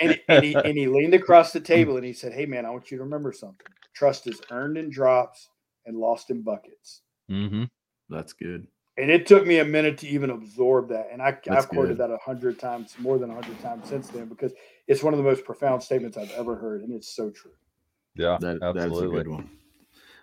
[0.00, 2.70] and, and, he and he leaned across the table and he said, "Hey, man, I
[2.70, 3.66] want you to remember something.
[3.94, 5.48] Trust is earned in drops
[5.86, 7.64] and lost in buckets." Mm-hmm.
[8.08, 8.66] That's good.
[8.98, 11.08] And it took me a minute to even absorb that.
[11.12, 14.26] And I, I've quoted that a hundred times, more than a hundred times since then,
[14.26, 14.52] because
[14.88, 16.82] it's one of the most profound statements I've ever heard.
[16.82, 17.52] And it's so true.
[18.16, 18.80] Yeah, that, absolutely.
[18.80, 19.50] That's a good one.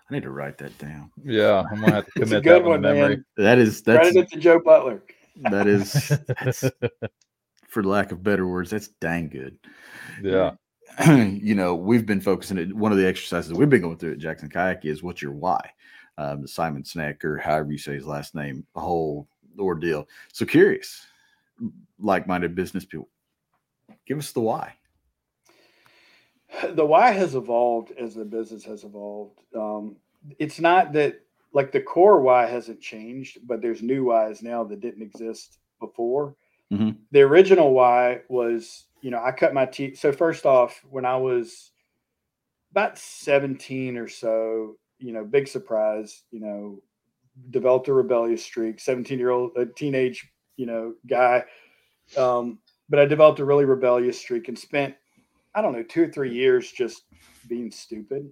[0.09, 1.11] I need to write that down.
[1.23, 3.15] Yeah, I'm gonna have to commit that one, memory.
[3.15, 3.25] Man.
[3.37, 5.01] That is that's credit to Joe Butler.
[5.41, 6.63] That is, that's,
[7.67, 9.57] for lack of better words, that's dang good.
[10.21, 10.53] Yeah.
[11.07, 12.57] you know, we've been focusing.
[12.57, 15.33] At, one of the exercises we've been going through at Jackson Kayak is what's your
[15.33, 15.61] why?
[16.17, 19.27] um, the Simon Sinek or however you say his last name, a whole
[19.59, 20.07] ordeal.
[20.33, 21.05] So curious,
[21.99, 23.09] like-minded business people,
[24.05, 24.73] give us the why.
[26.69, 29.39] The why has evolved as the business has evolved.
[29.55, 29.97] Um,
[30.39, 31.21] it's not that
[31.53, 36.35] like the core why hasn't changed, but there's new whys now that didn't exist before.
[36.71, 36.91] Mm-hmm.
[37.11, 39.99] The original why was, you know, I cut my teeth.
[39.99, 41.71] So first off, when I was
[42.71, 46.81] about 17 or so, you know, big surprise, you know,
[47.51, 51.45] developed a rebellious streak, 17 year old, a teenage, you know, guy.
[52.17, 54.95] Um, but I developed a really rebellious streak and spent,
[55.55, 57.03] I don't know, two or three years just
[57.47, 58.29] being stupid.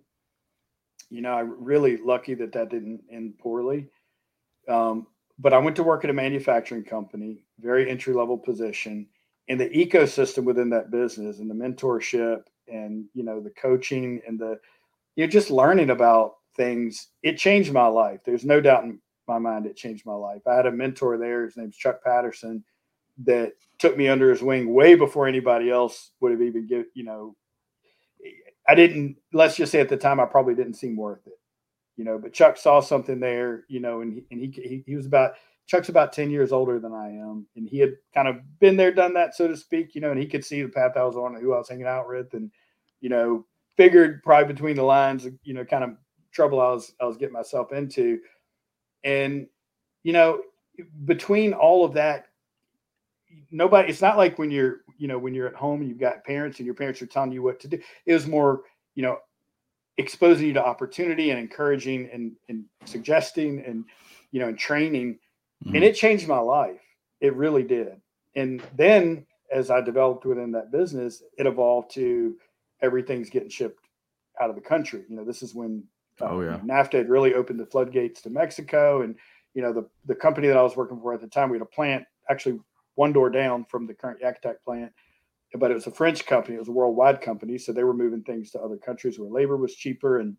[1.09, 3.87] You know, I really lucky that that didn't end poorly.
[4.67, 9.07] Um, but I went to work at a manufacturing company, very entry level position,
[9.47, 14.39] and the ecosystem within that business and the mentorship and you know the coaching and
[14.39, 14.59] the
[15.15, 17.09] you're just learning about things.
[17.21, 18.21] It changed my life.
[18.25, 20.41] There's no doubt in my mind it changed my life.
[20.47, 21.45] I had a mentor there.
[21.45, 22.63] His name's Chuck Patterson
[23.25, 27.03] that took me under his wing way before anybody else would have even give you
[27.03, 27.35] know
[28.67, 31.39] I didn't let's just say at the time I probably didn't seem worth it
[31.97, 34.95] you know, but Chuck saw something there, you know, and he, and he, he, he
[34.95, 35.33] was about,
[35.65, 37.47] Chuck's about 10 years older than I am.
[37.55, 40.19] And he had kind of been there, done that, so to speak, you know, and
[40.19, 42.51] he could see the path I was on who I was hanging out with and,
[43.01, 43.45] you know,
[43.77, 45.91] figured probably between the lines, you know, kind of
[46.31, 48.19] trouble I was, I was getting myself into.
[49.03, 49.47] And,
[50.03, 50.41] you know,
[51.05, 52.27] between all of that,
[53.51, 56.23] nobody, it's not like when you're, you know, when you're at home and you've got
[56.23, 57.79] parents and your parents are telling you what to do.
[58.05, 58.61] It was more,
[58.95, 59.19] you know,
[59.97, 63.85] exposing you to opportunity and encouraging and, and suggesting and
[64.31, 65.19] you know and training.
[65.63, 65.75] Mm-hmm.
[65.75, 66.81] and it changed my life.
[67.21, 68.01] It really did.
[68.35, 72.35] And then as i developed within that business it evolved to
[72.81, 73.87] everything's getting shipped
[74.41, 75.03] out of the country.
[75.07, 75.83] You know this is when
[76.21, 76.59] uh, oh yeah.
[76.65, 79.15] Nafta had really opened the floodgates to mexico and
[79.53, 81.61] you know the the company that i was working for at the time we had
[81.61, 82.59] a plant actually
[82.95, 84.91] one door down from the current YakAttack plant
[85.57, 86.55] but it was a French company.
[86.55, 89.57] It was a worldwide company, so they were moving things to other countries where labor
[89.57, 90.19] was cheaper.
[90.19, 90.35] And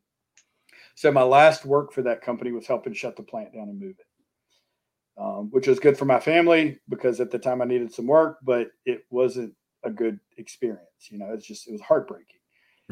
[0.94, 3.96] so my last work for that company was helping shut the plant down and move
[3.98, 8.06] it, um, which was good for my family because at the time I needed some
[8.06, 11.08] work, but it wasn't a good experience.
[11.10, 12.40] You know, it's just it was heartbreaking.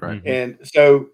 [0.01, 0.23] Right.
[0.25, 0.29] Mm-hmm.
[0.29, 1.09] And so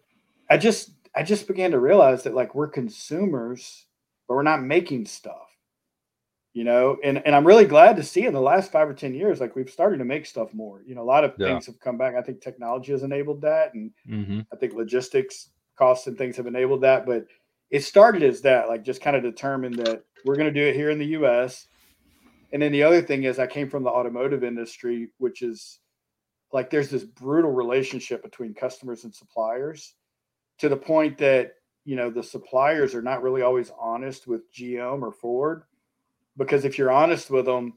[0.49, 3.87] I just I just began to realize that like we're consumers,
[4.29, 5.50] but we're not making stuff
[6.53, 9.15] you know and and i'm really glad to see in the last five or ten
[9.15, 11.47] years like we've started to make stuff more you know a lot of yeah.
[11.47, 14.41] things have come back i think technology has enabled that and mm-hmm.
[14.53, 17.27] i think logistics costs and things have enabled that but
[17.71, 20.75] it started as that like just kind of determined that we're going to do it
[20.75, 21.69] here in the us
[22.53, 25.79] and then the other thing is i came from the automotive industry which is
[26.53, 29.95] like there's this brutal relationship between customers and suppliers
[30.59, 31.53] to the point that
[31.85, 35.63] you know the suppliers are not really always honest with gm or ford
[36.41, 37.75] because if you're honest with them,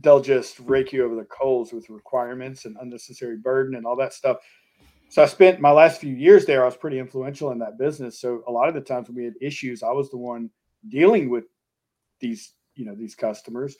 [0.00, 4.12] they'll just rake you over the coals with requirements and unnecessary burden and all that
[4.12, 4.38] stuff.
[5.08, 6.62] So I spent my last few years there.
[6.62, 8.20] I was pretty influential in that business.
[8.20, 10.50] So a lot of the times when we had issues, I was the one
[10.88, 11.44] dealing with
[12.18, 13.76] these, you know, these customers.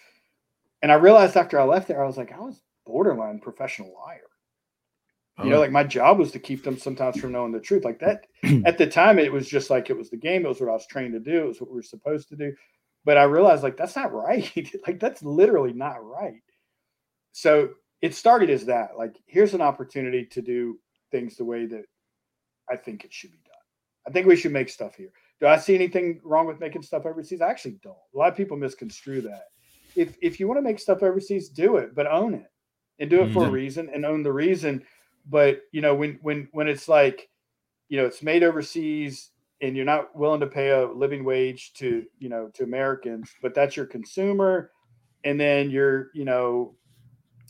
[0.83, 4.21] And I realized after I left there, I was like, I was borderline professional liar.
[5.43, 5.61] You know, oh.
[5.61, 7.85] like my job was to keep them sometimes from knowing the truth.
[7.85, 8.27] Like that
[8.67, 10.45] at the time, it was just like it was the game.
[10.45, 11.45] It was what I was trained to do.
[11.45, 12.53] It was what we were supposed to do
[13.05, 14.53] but I realized like that's not right.
[14.87, 16.43] like that's literally not right.
[17.33, 17.71] So
[18.03, 18.97] it started as that.
[18.97, 20.79] Like here's an opportunity to do
[21.11, 21.85] things the way that
[22.69, 23.55] I think it should be done.
[24.07, 25.11] I think we should make stuff here.
[25.41, 27.41] Do I see anything wrong with making stuff overseas?
[27.41, 27.97] I actually don't.
[28.15, 29.49] A lot of people misconstrue that.
[29.97, 32.51] If if you want to make stuff overseas, do it, but own it
[32.99, 33.49] and do it for mm-hmm.
[33.49, 34.85] a reason and own the reason.
[35.29, 37.29] But you know, when when when it's like,
[37.89, 39.31] you know, it's made overseas
[39.63, 43.55] and you're not willing to pay a living wage to you know to Americans, but
[43.55, 44.71] that's your consumer,
[45.25, 46.75] and then you're you know,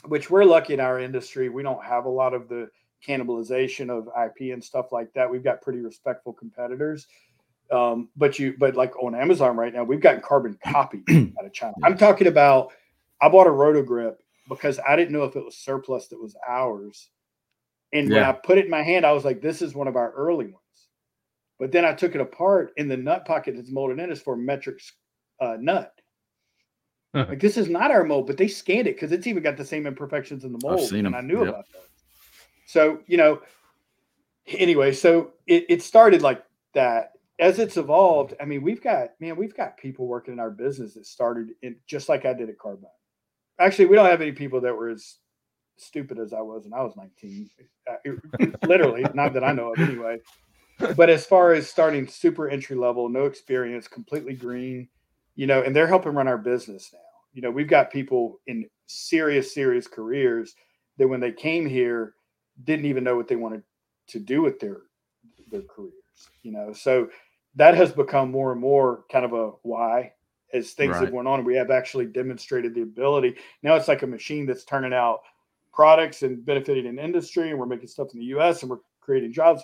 [0.07, 2.68] which we're lucky in our industry, we don't have a lot of the
[3.07, 5.31] cannibalization of IP and stuff like that.
[5.31, 7.07] We've got pretty respectful competitors.
[7.70, 11.03] Um, but you but like on Amazon right now, we've gotten carbon copy
[11.38, 11.75] out of China.
[11.85, 12.73] I'm talking about
[13.20, 14.16] I bought a rotogrip
[14.49, 17.11] because I didn't know if it was surplus that was ours.
[17.92, 18.16] And yeah.
[18.16, 20.11] when I put it in my hand, I was like, this is one of our
[20.12, 20.57] early ones.
[21.61, 24.35] But then I took it apart, and the nut pocket that's molded in is for
[24.35, 24.81] metric
[25.40, 25.92] uh, nut.
[27.12, 29.64] like this is not our mold, but they scanned it because it's even got the
[29.64, 31.49] same imperfections in the mold, and I knew yep.
[31.49, 31.83] about that.
[32.64, 33.42] So you know,
[34.46, 36.42] anyway, so it, it started like
[36.73, 37.12] that.
[37.38, 40.94] As it's evolved, I mean, we've got man, we've got people working in our business
[40.94, 42.90] that started in just like I did at Carbine.
[43.59, 45.16] Actually, we don't have any people that were as
[45.77, 47.51] stupid as I was when I was 19.
[47.87, 50.20] Uh, literally, not that I know of anyway
[50.97, 54.88] but as far as starting super entry level, no experience, completely green,
[55.35, 56.99] you know, and they're helping run our business now.
[57.33, 60.55] You know, we've got people in serious, serious careers
[60.99, 62.14] that when they came here
[62.64, 63.62] didn't even know what they wanted
[64.09, 64.83] to do with their
[65.51, 65.95] their careers.
[66.43, 67.09] You know, so
[67.55, 70.12] that has become more and more kind of a why
[70.53, 71.05] as things right.
[71.05, 71.45] have went on.
[71.45, 73.37] We have actually demonstrated the ability.
[73.62, 75.21] Now it's like a machine that's turning out
[75.73, 78.62] products and benefiting an industry, and we're making stuff in the U.S.
[78.62, 79.62] and we're creating jobs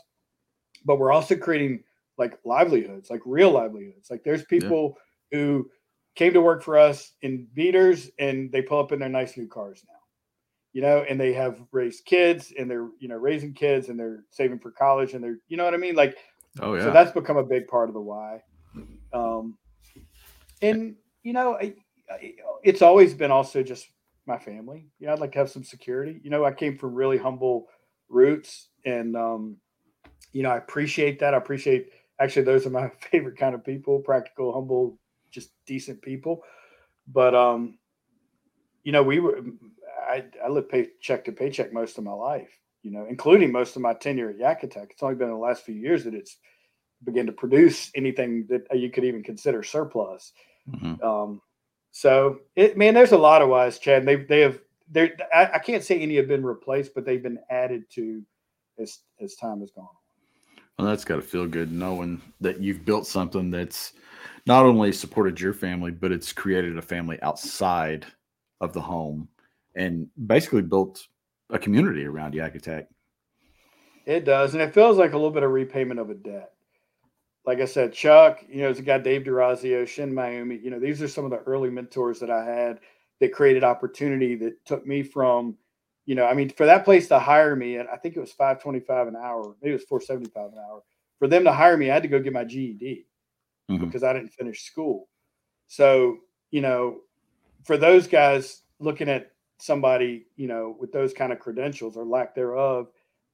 [0.87, 1.83] but we're also creating
[2.17, 4.11] like livelihoods, like real livelihoods.
[4.11, 4.97] Like there's people
[5.31, 5.39] yeah.
[5.39, 5.71] who
[6.15, 9.47] came to work for us in beaters and they pull up in their nice new
[9.47, 9.97] cars now
[10.77, 14.25] you know, and they have raised kids and they're, you know, raising kids and they're
[14.29, 15.95] saving for college and they're, you know what I mean?
[15.95, 16.19] Like,
[16.61, 16.83] oh, yeah.
[16.83, 18.43] So that's become a big part of the why.
[19.15, 19.57] Um,
[20.61, 21.73] and, you know, I,
[22.11, 23.87] I, it's always been also just
[24.27, 24.91] my family.
[24.99, 26.21] You know, I'd like to have some security.
[26.23, 27.69] You know, I came from really humble
[28.11, 29.57] roots and, um,
[30.37, 31.33] you know, I appreciate that.
[31.33, 34.99] I appreciate actually those are my favorite kind of people, practical, humble,
[35.31, 36.43] just decent people.
[37.09, 37.79] But, um,
[38.85, 39.41] you know, we were
[40.07, 42.51] I, I lived paycheck to paycheck most of my life,
[42.83, 44.91] you know, including most of my tenure at YakAttack.
[44.91, 46.37] It's only been in the last few years that it's
[47.03, 50.33] began to produce anything that you could even consider surplus.
[50.71, 51.03] Mm-hmm.
[51.03, 51.41] Um,
[51.93, 54.05] so it, man, there's a lot of wise, Chad.
[54.05, 57.39] They they have they I, I, can't say any have been replaced, but they've been
[57.49, 58.23] added to
[58.79, 59.89] as as time has gone
[60.79, 63.95] Well, that's got to feel good knowing that you've built something that's
[64.47, 68.07] not only supported your family, but it's created a family outside
[68.61, 69.29] of the home
[69.75, 71.07] and basically built
[71.51, 72.87] a community around YakAttack.
[74.05, 76.53] It does, and it feels like a little bit of repayment of a debt.
[77.45, 80.79] Like I said, Chuck, you know, it's a guy Dave Durazio, Shin Miami, You know,
[80.79, 82.81] these are some of the early mentors that I had
[83.21, 85.57] that created opportunity that took me from,
[86.07, 88.33] you know, I mean, for that place to hire me, and I think it was
[88.33, 90.83] five twenty five an hour, maybe it was four seventy five an hour.
[91.19, 93.07] For them to hire me, I had to go get my GED
[93.71, 93.85] mm-hmm.
[93.85, 95.09] because I didn't finish school.
[95.67, 96.19] So,
[96.51, 96.99] you know,
[97.65, 102.35] for those guys looking at somebody, you know, with those kind of credentials or lack
[102.35, 102.89] thereof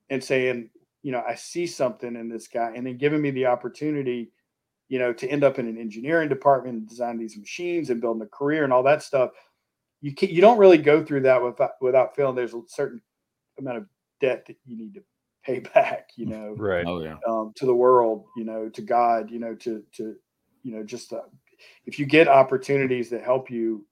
[0.09, 0.71] and saying,
[1.03, 4.31] you know, I see something in this guy and then giving me the opportunity,
[4.89, 8.23] you know, to end up in an engineering department and design these machines and building
[8.23, 9.31] a career and all that stuff.
[10.03, 13.01] You can, you don't really go through that without, without feeling there's a certain
[13.59, 13.87] amount of
[14.21, 15.03] debt that you need to
[15.45, 16.85] pay back, you know, right.
[16.87, 17.17] Oh yeah.
[17.27, 20.15] Um, to the world, you know, to God, you know, to, to,
[20.62, 21.21] you know, just, uh,
[21.87, 23.87] if you get opportunities that help you,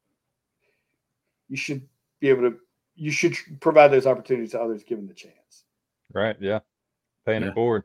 [1.49, 1.83] you should
[2.20, 2.57] be able to
[2.96, 5.64] you should provide those opportunities to others given the chance.
[6.12, 6.37] Right.
[6.38, 6.61] Yeah.
[7.25, 7.49] Paying yeah.
[7.49, 7.85] it forward.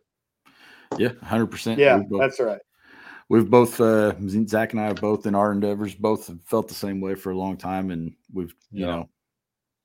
[0.97, 1.79] Yeah, hundred percent.
[1.79, 2.61] Yeah, that's right.
[3.29, 4.13] We've both uh
[4.47, 7.37] Zach and I have both in our endeavors, both felt the same way for a
[7.37, 8.87] long time and we've you yeah.
[8.87, 9.09] know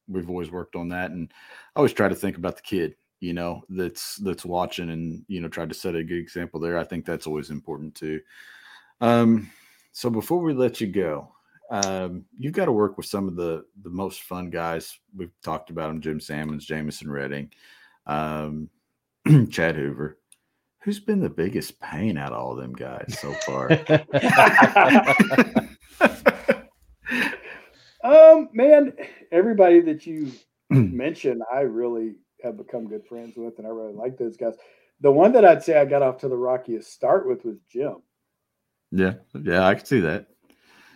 [0.08, 1.32] we've always worked on that and
[1.74, 5.40] I always try to think about the kid, you know, that's that's watching and you
[5.40, 6.78] know try to set a good example there.
[6.78, 8.20] I think that's always important too.
[9.00, 9.50] Um
[9.92, 11.32] so before we let you go,
[11.70, 14.98] um, you've got to work with some of the the most fun guys.
[15.16, 17.50] We've talked about them: Jim Sammons, Jamison Redding,
[18.06, 18.68] um,
[19.50, 20.18] Chad Hoover.
[20.82, 23.70] Who's been the biggest pain out of all them guys so far?
[28.02, 28.94] um, man,
[29.30, 30.32] everybody that you
[30.70, 34.54] mentioned, I really have become good friends with, and I really like those guys.
[35.02, 37.96] The one that I'd say I got off to the rockiest start with was Jim.
[38.90, 40.28] Yeah, yeah, I can see that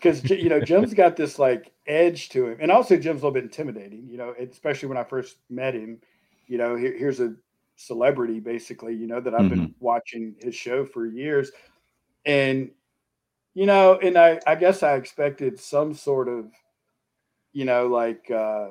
[0.04, 3.32] because you know Jim's got this like edge to him, and also Jim's a little
[3.32, 4.08] bit intimidating.
[4.08, 6.00] You know, especially when I first met him.
[6.46, 7.34] You know, here, here's a
[7.76, 8.94] celebrity basically.
[8.94, 9.66] You know that I've mm-hmm.
[9.66, 11.50] been watching his show for years,
[12.24, 12.70] and
[13.54, 16.46] you know, and I I guess I expected some sort of,
[17.52, 18.68] you know, like uh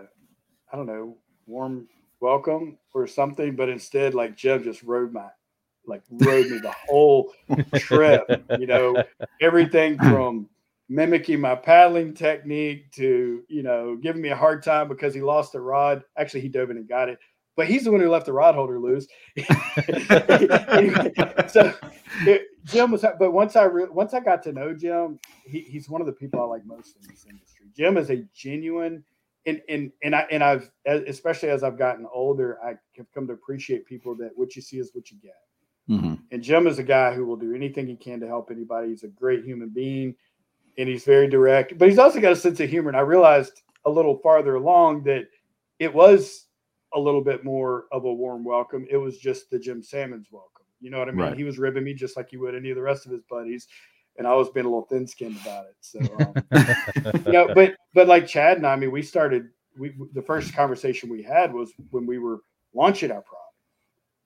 [0.72, 1.88] I don't know, warm
[2.20, 5.28] welcome or something, but instead, like Jim just rode my
[5.86, 7.34] like rode me the whole
[7.76, 8.24] trip.
[8.58, 9.04] You know,
[9.42, 10.50] everything from
[10.89, 15.56] mimicking my paddling technique to you know giving me a hard time because he lost
[15.56, 17.18] a rod actually he dove in and got it
[17.56, 21.12] but he's the one who left the rod holder loose anyway,
[21.48, 21.74] so
[22.22, 25.89] it, jim was but once i re- once i got to know jim he, he's
[25.89, 29.04] one of the people i like most in this industry jim is a genuine
[29.46, 33.34] and and and i and i've especially as i've gotten older i have come to
[33.34, 35.32] appreciate people that what you see is what you get
[35.89, 36.16] mm-hmm.
[36.32, 39.04] and jim is a guy who will do anything he can to help anybody he's
[39.04, 40.16] a great human being
[40.78, 42.89] and he's very direct, but he's also got a sense of humor.
[42.89, 45.28] And I realized a little farther along that
[45.80, 46.48] it was
[46.96, 48.86] a little bit more of a warm welcome.
[48.90, 50.66] It was just the Jim Sammons welcome.
[50.80, 51.26] You know what I mean?
[51.26, 51.38] Right.
[51.38, 53.68] He was ribbing me just like he would any of the rest of his buddies.
[54.18, 55.76] And I was being a little thin skinned about it.
[55.82, 59.96] So, um, you know, but, but like Chad and I, I mean, we started, we,
[60.14, 62.41] the first conversation we had was when we were
[62.74, 63.39] launching our product.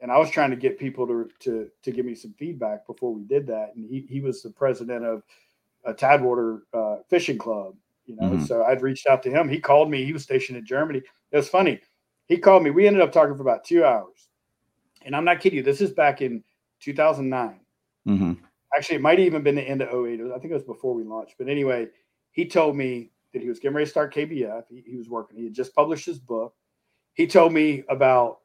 [0.01, 3.13] And I was trying to get people to, to, to give me some feedback before
[3.13, 3.71] we did that.
[3.75, 5.23] And he, he was the president of
[5.85, 8.29] a Tidewater uh, fishing club, you know.
[8.29, 8.45] Mm-hmm.
[8.45, 9.47] So I'd reached out to him.
[9.47, 10.03] He called me.
[10.05, 11.01] He was stationed in Germany.
[11.31, 11.79] It was funny.
[12.27, 12.71] He called me.
[12.71, 14.27] We ended up talking for about two hours.
[15.03, 15.63] And I'm not kidding you.
[15.63, 16.43] This is back in
[16.81, 17.59] 2009.
[18.07, 18.33] Mm-hmm.
[18.75, 20.19] Actually, it might even been the end of 08.
[20.35, 21.35] I think it was before we launched.
[21.37, 21.87] But anyway,
[22.31, 24.63] he told me that he was getting ready to start KBF.
[24.69, 25.37] He, he was working.
[25.37, 26.53] He had just published his book.
[27.13, 28.39] He told me about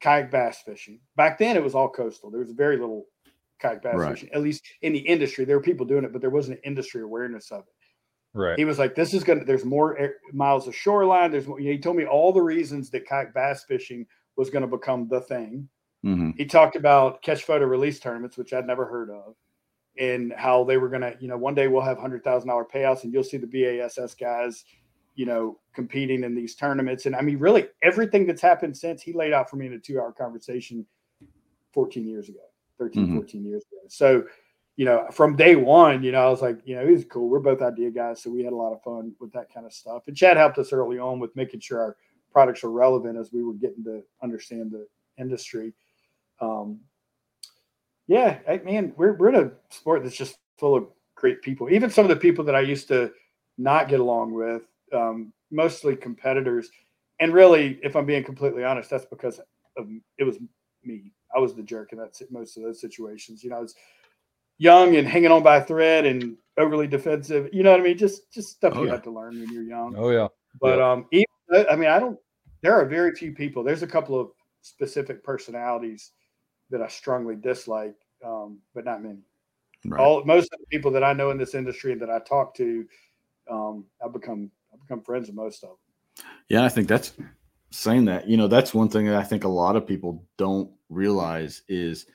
[0.00, 1.00] kayak bass fishing.
[1.16, 2.30] Back then, it was all coastal.
[2.30, 3.06] There was very little
[3.58, 4.12] kayak bass right.
[4.12, 5.44] fishing, at least in the industry.
[5.44, 7.74] There were people doing it, but there wasn't an industry awareness of it.
[8.34, 8.58] Right.
[8.58, 9.44] He was like, "This is gonna.
[9.44, 11.30] There's more air, miles of shoreline.
[11.30, 14.06] There's more." You know, he told me all the reasons that kayak bass fishing
[14.36, 15.68] was going to become the thing.
[16.04, 16.30] Mm-hmm.
[16.36, 19.36] He talked about catch photo release tournaments, which I'd never heard of,
[19.98, 22.64] and how they were going to, you know, one day we'll have hundred thousand dollar
[22.64, 24.64] payouts, and you'll see the BASS guys,
[25.14, 27.06] you know, competing in these tournaments.
[27.06, 29.78] And I mean, really, everything that's happened since he laid out for me in a
[29.78, 30.84] two hour conversation
[31.72, 32.40] 14 years ago,
[32.78, 33.16] 13, mm-hmm.
[33.16, 33.82] 14 years ago.
[33.88, 34.24] So,
[34.76, 37.28] you know, from day one, you know, I was like, you know, he's cool.
[37.28, 38.22] We're both idea guys.
[38.22, 40.02] So we had a lot of fun with that kind of stuff.
[40.08, 41.96] And Chad helped us early on with making sure our
[42.32, 44.86] products were relevant as we were getting to understand the
[45.18, 45.72] industry.
[46.40, 46.80] Um,
[48.08, 51.70] yeah, I, man, we're we're in a sport that's just full of great people.
[51.70, 53.12] Even some of the people that I used to
[53.56, 54.62] not get along with,
[54.92, 56.70] um, mostly competitors.
[57.20, 59.40] And really, if I'm being completely honest, that's because
[59.76, 60.38] of, it was
[60.84, 61.12] me.
[61.34, 63.42] I was the jerk in that most of those situations.
[63.42, 63.74] You know, I was
[64.58, 67.48] young and hanging on by a thread and overly defensive.
[67.52, 67.98] You know what I mean?
[67.98, 68.92] Just just stuff oh, you yeah.
[68.92, 69.94] have to learn when you're young.
[69.96, 70.28] Oh yeah.
[70.60, 70.92] But yeah.
[70.92, 71.26] um, even,
[71.70, 72.18] I mean, I don't.
[72.62, 73.62] There are very few people.
[73.62, 74.30] There's a couple of
[74.62, 76.12] specific personalities
[76.70, 79.18] that I strongly dislike, um, but not many.
[79.84, 80.00] Right.
[80.00, 82.54] All most of the people that I know in this industry and that I talk
[82.56, 82.86] to,
[83.50, 86.26] um, I've become I've become friends with most of them.
[86.48, 87.12] Yeah, I think that's
[87.70, 88.28] saying that.
[88.28, 92.06] You know, that's one thing that I think a lot of people don't realize is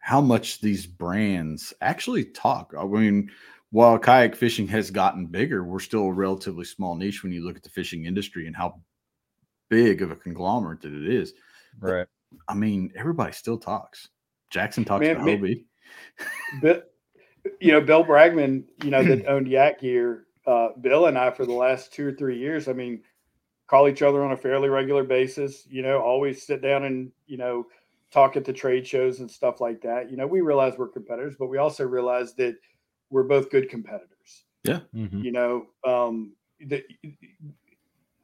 [0.00, 2.74] how much these brands actually talk.
[2.76, 3.30] I mean,
[3.70, 7.56] while kayak fishing has gotten bigger, we're still a relatively small niche when you look
[7.56, 8.80] at the fishing industry and how
[9.68, 11.34] big of a conglomerate that it is.
[11.78, 12.06] Right.
[12.48, 14.08] I mean, everybody still talks.
[14.50, 15.64] Jackson talks man, to Hobie.
[16.60, 16.92] But
[17.60, 21.46] you know, Bill Bragman, you know, that owned Yak Gear, uh, Bill and I for
[21.46, 23.02] the last two or three years, I mean,
[23.66, 27.36] call each other on a fairly regular basis, you know, always sit down and, you
[27.36, 27.66] know,
[28.10, 30.10] talk at the trade shows and stuff like that.
[30.10, 32.56] You know, we realize we're competitors, but we also realize that
[33.10, 34.44] we're both good competitors.
[34.64, 34.80] Yeah.
[34.94, 35.20] Mm-hmm.
[35.20, 36.82] You know, um, the,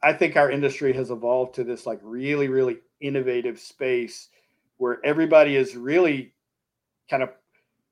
[0.03, 4.29] I think our industry has evolved to this like really, really innovative space
[4.77, 6.33] where everybody is really
[7.09, 7.29] kind of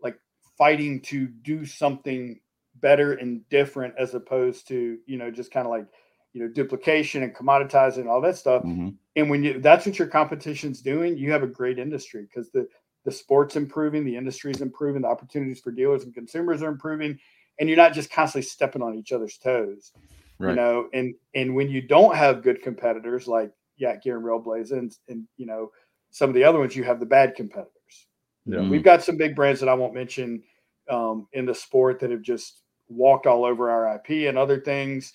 [0.01, 0.19] like
[0.57, 2.39] fighting to do something
[2.75, 5.87] better and different as opposed to, you know, just kind of like,
[6.35, 8.61] you know, duplication and commoditizing and all that stuff.
[8.63, 8.89] Mm-hmm.
[9.15, 12.67] And when you that's what your competition's doing, you have a great industry because the
[13.05, 17.17] the sport's improving, the industry's improving, the opportunities for dealers and consumers are improving,
[17.57, 19.93] and you're not just constantly stepping on each other's toes.
[20.37, 20.49] Right.
[20.49, 24.73] You know, and and when you don't have good competitors like Yak Gear and Railblaza
[24.73, 25.71] and, and you know
[26.11, 27.71] some of the other ones, you have the bad competitors.
[28.45, 28.67] Yeah.
[28.67, 30.43] We've got some big brands that I won't mention
[30.89, 35.13] um, in the sport that have just walked all over our IP and other things.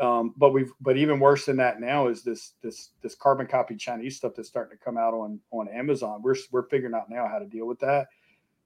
[0.00, 3.76] Um, but we've but even worse than that now is this this this carbon copy
[3.76, 6.22] Chinese stuff that's starting to come out on on Amazon.
[6.22, 8.06] We're we're figuring out now how to deal with that.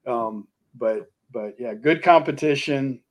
[0.07, 3.01] Um, but but yeah, good competition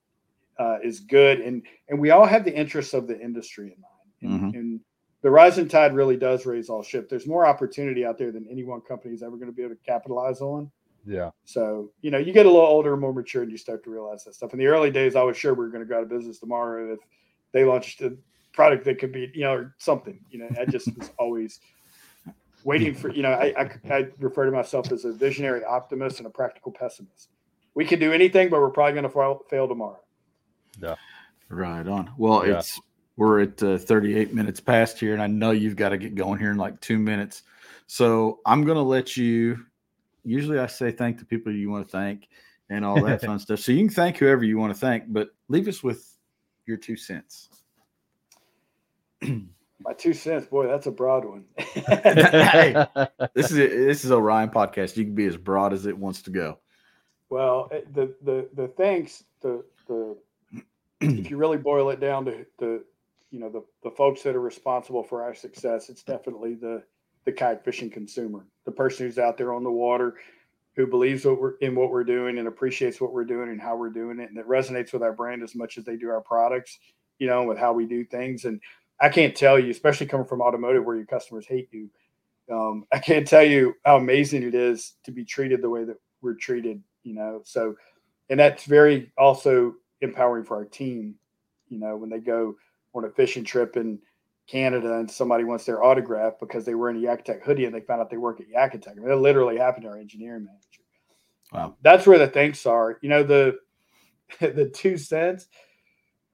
[0.59, 4.43] uh, is good, and and we all have the interests of the industry in mind.
[4.43, 4.59] And, mm-hmm.
[4.59, 4.81] and,
[5.23, 7.09] the rising tide really does raise all ships.
[7.09, 9.75] There's more opportunity out there than any one company is ever going to be able
[9.75, 10.71] to capitalize on.
[11.07, 11.31] Yeah.
[11.47, 13.91] So you know, you get a little older, and more mature, and you start to
[13.91, 14.53] realize that stuff.
[14.53, 16.39] In the early days, I was sure we were going to go out of business
[16.41, 16.99] tomorrow if
[17.55, 18.15] they launched a
[18.53, 20.21] product that could be, you know, or something.
[20.31, 21.61] You know, I just was always
[22.65, 23.11] waiting for.
[23.11, 26.73] You know, I, I I refer to myself as a visionary optimist and a practical
[26.73, 27.31] pessimist.
[27.75, 30.01] We can do anything, but we're probably going to fail, fail tomorrow.
[30.81, 30.97] Yeah.
[31.49, 32.13] Right on.
[32.19, 32.59] Well, yeah.
[32.59, 32.79] it's
[33.17, 36.39] we're at uh, 38 minutes past here, and I know you've got to get going
[36.39, 37.43] here in like two minutes.
[37.87, 39.65] So I'm going to let you.
[40.25, 42.29] Usually, I say thank the people you want to thank
[42.71, 43.61] and all that fun stuff.
[43.61, 46.14] So you can thank whoever you want to thank, but leave us with
[46.67, 47.49] your two cents.
[49.23, 51.45] My two cents, boy, that's a broad one.
[51.57, 52.87] hey,
[53.35, 54.97] this is this is Orion podcast.
[54.97, 56.59] You can be as broad as it wants to go.
[57.29, 60.17] Well, eh, the the the thanks the the
[61.01, 62.85] if you really boil it down to the
[63.31, 66.83] you know the the folks that are responsible for our success, it's definitely the
[67.25, 70.15] the kayak fishing consumer, the person who's out there on the water,
[70.77, 73.77] who believes what we're in what we're doing and appreciates what we're doing and how
[73.77, 76.21] we're doing it, and it resonates with our brand as much as they do our
[76.21, 76.79] products,
[77.19, 78.45] you know, with how we do things.
[78.45, 78.61] And
[79.01, 81.91] I can't tell you, especially coming from automotive where your customers hate you,
[82.51, 85.97] um, I can't tell you how amazing it is to be treated the way that
[86.23, 87.43] we're treated, you know.
[87.45, 87.77] So,
[88.31, 91.15] and that's very also empowering for our team.
[91.69, 92.57] You know, when they go
[92.95, 93.99] on a fishing trip in
[94.47, 97.81] Canada and somebody wants their autograph because they were in a Yak hoodie and they
[97.81, 100.83] found out they work at Yak I mean, it literally happened to our engineering manager.
[101.53, 101.77] Wow.
[101.83, 102.99] That's where the thanks are.
[103.01, 103.59] You know, the
[104.41, 105.47] the two cents.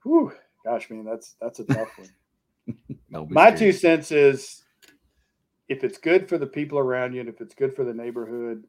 [0.03, 0.33] Whew,
[0.65, 3.27] gosh, man, that's that's a tough one.
[3.29, 4.63] My two cents is
[5.69, 8.65] if it's good for the people around you and if it's good for the neighborhood,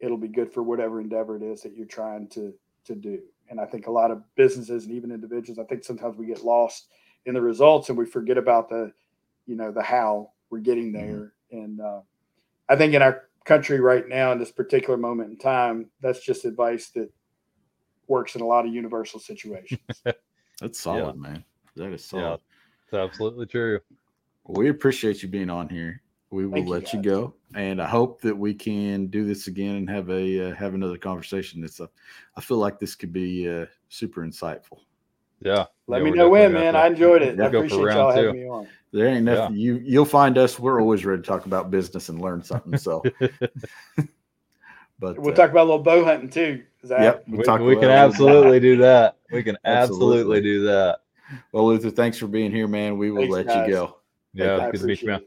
[0.00, 2.54] it'll be good for whatever endeavor it is that you're trying to
[2.84, 3.20] to do.
[3.50, 6.44] And I think a lot of businesses and even individuals, I think sometimes we get
[6.44, 6.88] lost
[7.26, 8.92] in the results and we forget about the,
[9.46, 11.06] you know, the how we're getting mm-hmm.
[11.06, 11.32] there.
[11.52, 11.58] Mm-hmm.
[11.58, 12.00] And uh,
[12.68, 16.44] I think in our country right now, in this particular moment in time, that's just
[16.44, 17.10] advice that
[18.08, 19.80] works in a lot of universal situations.
[20.60, 21.20] that's solid, yeah.
[21.20, 21.44] man.
[21.76, 22.22] That is solid.
[22.22, 22.36] Yeah,
[22.84, 23.80] it's absolutely true.
[24.46, 26.02] we appreciate you being on here
[26.32, 29.46] we will Thank let you, you, go and i hope that we can do this
[29.46, 31.88] again and have a uh, have another conversation it's a,
[32.36, 34.80] i feel like this could be uh, super insightful
[35.44, 38.34] yeah let yeah, me know when man to, i enjoyed it i appreciate y'all having
[38.34, 39.62] me on there ain't nothing yeah.
[39.62, 43.02] you you'll find us we're always ready to talk about business and learn something so
[44.98, 48.60] but we'll uh, talk about a little bow hunting too yep, we, we can absolutely
[48.60, 50.38] do that we can absolutely.
[50.38, 50.40] absolutely.
[50.40, 51.00] do that
[51.52, 53.68] well luther thanks for being here man we will thanks, let guys.
[53.68, 53.96] you go
[54.34, 55.20] yeah good to meet you man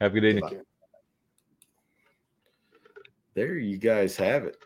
[0.00, 0.62] have a good evening.
[3.34, 4.56] There you guys have it.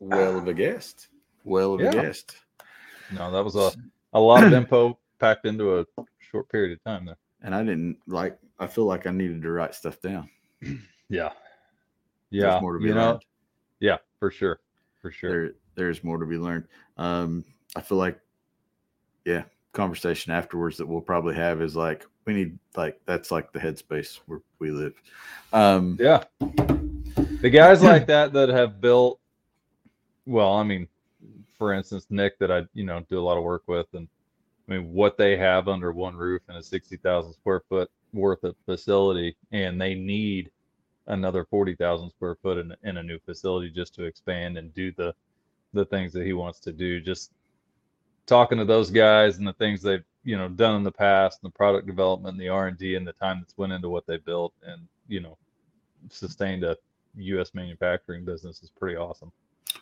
[0.00, 1.08] Well of a guest.
[1.44, 1.90] Well of yeah.
[1.90, 2.36] a guest.
[3.12, 3.72] No, that was a,
[4.12, 5.86] a lot of info packed into a
[6.18, 7.18] short period of time there.
[7.42, 10.28] And I didn't like I feel like I needed to write stuff down.
[11.12, 11.30] Yeah.
[12.30, 12.60] Yeah.
[12.60, 13.14] More to be you learned.
[13.14, 13.20] Know,
[13.80, 14.60] yeah, for sure.
[15.02, 15.30] For sure.
[15.30, 16.68] There, there's more to be learned.
[16.98, 17.44] Um,
[17.74, 18.20] I feel like
[19.24, 19.42] yeah,
[19.72, 24.20] conversation afterwards that we'll probably have is like we need like that's like the headspace
[24.26, 24.94] where we live.
[25.52, 29.18] Um, yeah, the guys like that that have built.
[30.26, 30.86] Well, I mean,
[31.60, 34.08] for instance, Nick that I you know do a lot of work with, and
[34.66, 38.42] I mean what they have under one roof in a sixty thousand square foot worth
[38.44, 40.50] of facility, and they need
[41.06, 44.90] another forty thousand square foot in, in a new facility just to expand and do
[44.92, 45.14] the
[45.74, 46.98] the things that he wants to do.
[46.98, 47.30] Just
[48.24, 51.52] talking to those guys and the things they've you know done in the past and
[51.52, 54.52] the product development and the r&d and the time that's went into what they built
[54.66, 55.36] and you know
[56.10, 56.76] sustained a
[57.16, 59.32] us manufacturing business is pretty awesome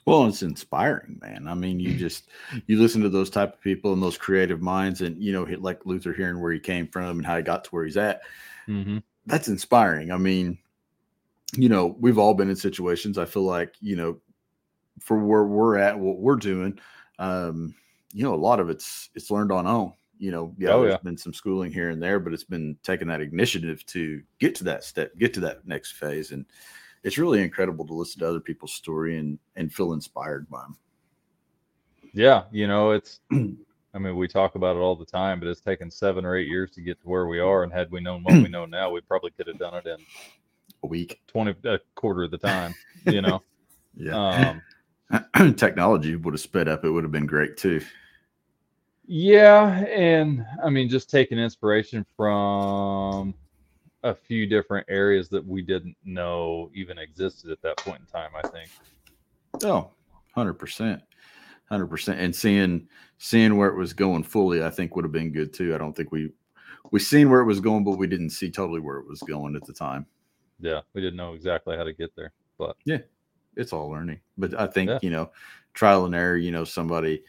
[0.09, 2.29] well it's inspiring man i mean you just
[2.67, 5.85] you listen to those type of people and those creative minds and you know like
[5.87, 8.23] luther hearing where he came from and how he got to where he's at
[8.67, 8.99] mm-hmm.
[9.27, 10.59] that's inspiring i mean
[11.57, 14.19] you know we've all been in situations i feel like you know
[15.01, 16.79] for where we're at what we're doing
[17.19, 17.75] um
[18.13, 19.93] you know, a lot of it's it's learned on own.
[20.19, 20.99] You know, yeah, oh, there's yeah.
[21.05, 24.65] been some schooling here and there, but it's been taking that initiative to get to
[24.65, 26.45] that step, get to that next phase, and
[27.03, 30.77] it's really incredible to listen to other people's story and and feel inspired by them.
[32.13, 33.21] Yeah, you know, it's.
[33.95, 36.47] I mean, we talk about it all the time, but it's taken seven or eight
[36.47, 37.63] years to get to where we are.
[37.63, 39.97] And had we known what we know now, we probably could have done it in
[40.85, 42.75] a week, twenty, a quarter of the time.
[43.07, 43.43] You know.
[43.97, 44.59] yeah.
[45.41, 47.81] Um, technology would have sped up, it would have been great too.
[49.07, 53.35] Yeah, and I mean, just taking inspiration from
[54.03, 58.31] a few different areas that we didn't know even existed at that point in time.
[58.37, 58.71] I think.
[59.65, 59.91] Oh,
[60.35, 61.03] 100 percent,
[61.69, 62.87] hundred percent, and seeing
[63.19, 65.75] seeing where it was going fully, I think would have been good too.
[65.75, 66.31] I don't think we
[66.91, 69.57] we seen where it was going, but we didn't see totally where it was going
[69.57, 70.07] at the time.
[70.61, 72.99] Yeah, we didn't know exactly how to get there, but yeah,
[73.57, 74.21] it's all learning.
[74.37, 74.99] But I think yeah.
[75.03, 75.31] you know,
[75.75, 76.37] trial and error.
[76.37, 77.23] You know, somebody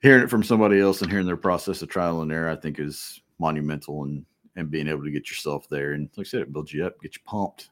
[0.00, 2.78] hearing it from somebody else and hearing their process of trial and error, I think
[2.78, 4.24] is monumental and
[4.56, 5.92] and being able to get yourself there.
[5.92, 7.70] And like I said, it builds you up, get you pumped.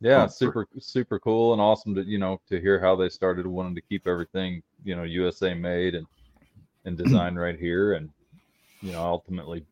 [0.00, 3.08] Yeah, pumped super for- super cool and awesome to you know to hear how they
[3.08, 6.06] started wanting to keep everything you know USA made and
[6.84, 8.10] and designed right here and
[8.80, 9.64] you know ultimately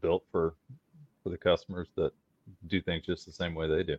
[0.00, 0.54] built for
[1.22, 2.12] for the customers that
[2.68, 3.96] do things just the same way they do.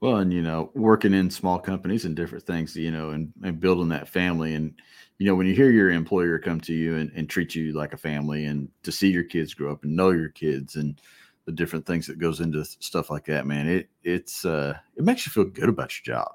[0.00, 3.58] Well, and you know, working in small companies and different things, you know, and, and
[3.58, 4.54] building that family.
[4.54, 4.74] And,
[5.18, 7.94] you know, when you hear your employer come to you and, and treat you like
[7.94, 11.00] a family and to see your kids grow up and know your kids and
[11.46, 15.24] the different things that goes into stuff like that, man, it it's uh it makes
[15.26, 16.32] you feel good about your job.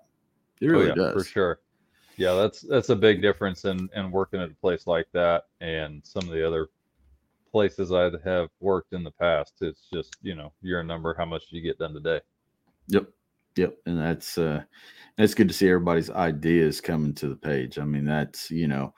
[0.60, 1.14] It oh, really oh, yeah, does.
[1.14, 1.60] For sure.
[2.18, 6.02] Yeah, that's that's a big difference in in working at a place like that and
[6.04, 6.70] some of the other
[7.52, 9.56] places I have worked in the past.
[9.62, 12.22] It's just, you know, you're a number, how much you get done today?
[12.88, 13.10] Yep.
[13.56, 14.64] Yep, and that's uh,
[15.18, 17.80] that's good to see everybody's ideas coming to the page.
[17.80, 18.94] I mean, that's you know,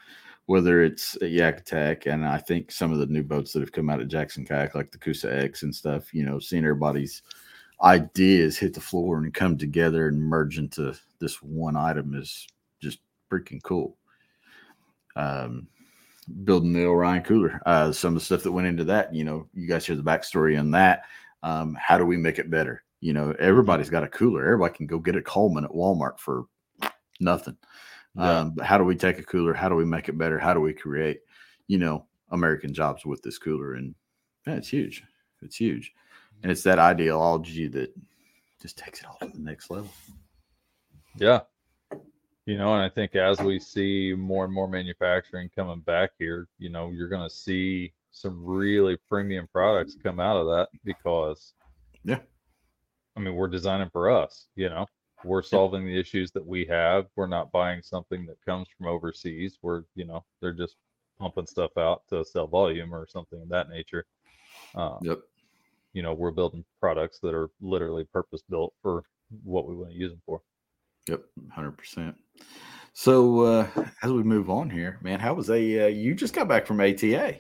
[0.45, 4.01] whether it's YakAttack, and I think some of the new boats that have come out
[4.01, 6.14] of Jackson Kayak, like the Coosa X and stuff.
[6.14, 7.24] You know, seeing everybody's
[7.82, 12.47] ideas hit the floor and come together and merge into this one item is
[12.82, 12.99] just
[13.32, 13.97] freaking cool.
[15.16, 15.68] Um,
[16.43, 19.14] building the Orion cooler, uh, some of the stuff that went into that.
[19.14, 21.04] You know, you guys hear the backstory on that.
[21.41, 22.82] Um, how do we make it better?
[23.04, 24.45] You know, everybody's got a cooler.
[24.45, 26.45] Everybody can go get a Coleman at Walmart for
[27.20, 27.58] nothing.
[28.16, 28.39] Yeah.
[28.39, 29.54] Um, but how do we take a cooler?
[29.54, 30.39] How do we make it better?
[30.39, 31.20] How do we create,
[31.68, 33.74] you know, American jobs with this cooler?
[33.74, 33.93] And
[34.47, 35.04] yeah, it's huge.
[35.41, 35.93] It's huge.
[36.43, 37.93] and it's that ideology that
[38.62, 39.89] just takes it all to the next level.
[41.18, 41.41] Yeah.
[42.45, 46.47] You know, and I think as we see more and more manufacturing coming back here,
[46.58, 51.54] you know, you're going to see some really premium products come out of that because,
[52.04, 52.20] yeah,
[53.16, 54.88] I mean, we're designing for us, you know,
[55.24, 57.05] we're solving the issues that we have.
[57.16, 59.57] We're not buying something that comes from overseas.
[59.61, 60.76] We're, you know, they're just
[61.20, 64.05] pumping stuff out to sell volume or something of that nature.
[64.76, 65.20] Um, yep.
[65.93, 69.03] You know, we're building products that are literally purpose built for
[69.43, 70.41] what we want to use them for.
[71.07, 72.16] Yep, hundred percent.
[72.93, 73.68] So uh,
[74.01, 76.80] as we move on here, man, how was a uh, you just got back from
[76.80, 77.39] ATA?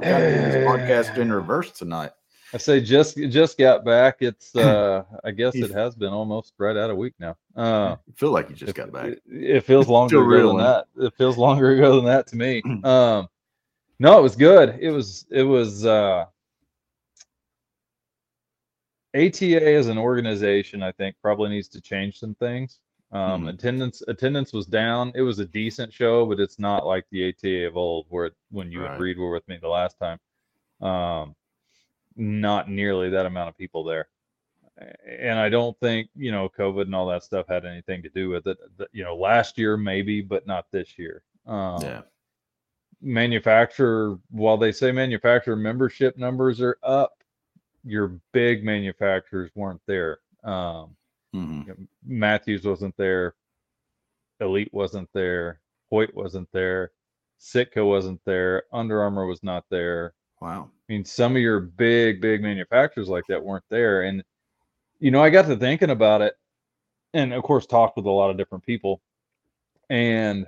[0.00, 2.12] Got this podcast in reverse tonight.
[2.52, 4.16] I say just just got back.
[4.20, 7.36] It's uh I guess it has been almost right out a week now.
[7.56, 9.06] Uh I feel like you just it, got back.
[9.06, 10.86] It, it feels longer ago than that.
[10.96, 12.62] It feels longer ago than that to me.
[12.84, 13.28] um
[13.98, 14.78] no, it was good.
[14.80, 16.26] It was it was uh
[19.14, 22.78] ATA as an organization, I think, probably needs to change some things.
[23.12, 23.48] Um, mm-hmm.
[23.48, 25.10] Attendance attendance was down.
[25.16, 28.70] It was a decent show, but it's not like the ATA of old, where when
[28.70, 28.94] you right.
[28.94, 30.18] agreed were with me the last time.
[30.80, 31.34] Um,
[32.16, 34.08] not nearly that amount of people there.
[35.06, 38.30] And I don't think, you know, COVID and all that stuff had anything to do
[38.30, 38.58] with it.
[38.92, 41.22] You know, last year maybe, but not this year.
[41.46, 42.02] Um, yeah.
[43.02, 47.12] Manufacturer, while they say manufacturer membership numbers are up,
[47.84, 50.18] your big manufacturers weren't there.
[50.44, 50.96] Um,
[51.34, 51.60] mm-hmm.
[51.60, 53.34] you know, Mathews wasn't there.
[54.40, 55.60] Elite wasn't there.
[55.90, 56.92] Hoyt wasn't there.
[57.38, 58.64] Sitka wasn't there.
[58.72, 60.14] Under Armour was not there.
[60.40, 60.70] Wow.
[60.90, 64.02] I mean, some of your big, big manufacturers like that weren't there.
[64.02, 64.24] And,
[64.98, 66.34] you know, I got to thinking about it
[67.14, 69.00] and, of course, talked with a lot of different people.
[69.88, 70.46] And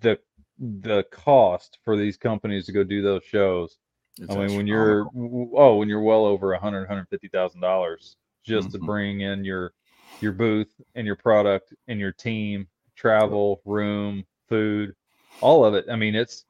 [0.00, 0.18] the
[0.58, 3.78] the cost for these companies to go do those shows.
[4.20, 7.60] It's I mean, when you're oh, when you're well over a hundred, hundred fifty thousand
[7.60, 8.78] dollars just mm-hmm.
[8.78, 9.72] to bring in your
[10.20, 14.96] your booth and your product and your team, travel, room, food,
[15.40, 15.84] all of it.
[15.88, 16.44] I mean, it's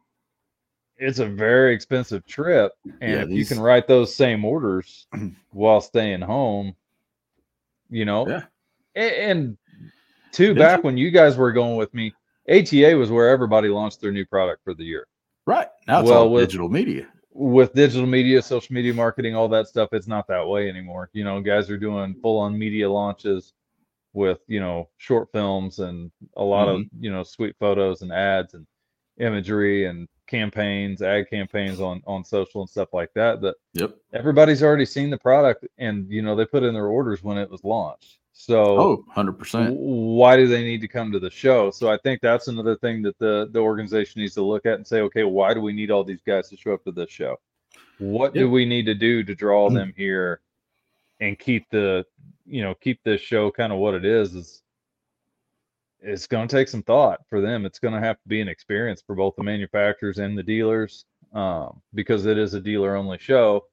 [0.98, 3.38] it's a very expensive trip, and yeah, if these...
[3.38, 5.06] you can write those same orders
[5.50, 6.74] while staying home,
[7.88, 8.42] you know, yeah.
[8.94, 9.58] And, and
[10.32, 10.82] two, back you?
[10.82, 12.12] when you guys were going with me,
[12.50, 15.06] ATA was where everybody launched their new product for the year.
[15.46, 17.06] Right now, it's well, all with, digital media.
[17.32, 21.10] With digital media, social media marketing, all that stuff, it's not that way anymore.
[21.12, 23.54] You know, guys are doing full-on media launches
[24.14, 26.80] with you know short films and a lot mm-hmm.
[26.80, 28.66] of you know sweet photos and ads and
[29.20, 33.40] imagery and campaigns, ad campaigns on on social and stuff like that.
[33.40, 37.22] That yep, everybody's already seen the product, and you know they put in their orders
[37.22, 38.18] when it was launched.
[38.32, 39.74] So oh, 100 percent.
[39.76, 41.72] Why do they need to come to the show?
[41.72, 44.86] So I think that's another thing that the the organization needs to look at and
[44.86, 47.36] say, okay, why do we need all these guys to show up to this show?
[47.98, 48.44] What yep.
[48.44, 49.74] do we need to do to draw hmm.
[49.74, 50.40] them here
[51.20, 52.06] and keep the
[52.46, 54.34] you know keep this show kind of what it is?
[54.36, 54.62] Is
[56.00, 57.66] it's going to take some thought for them.
[57.66, 61.04] It's going to have to be an experience for both the manufacturers and the dealers
[61.32, 63.64] um, because it is a dealer only show.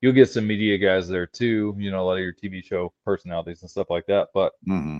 [0.00, 2.92] You'll get some media guys there too, you know, a lot of your TV show
[3.04, 4.28] personalities and stuff like that.
[4.34, 4.98] But mm-hmm.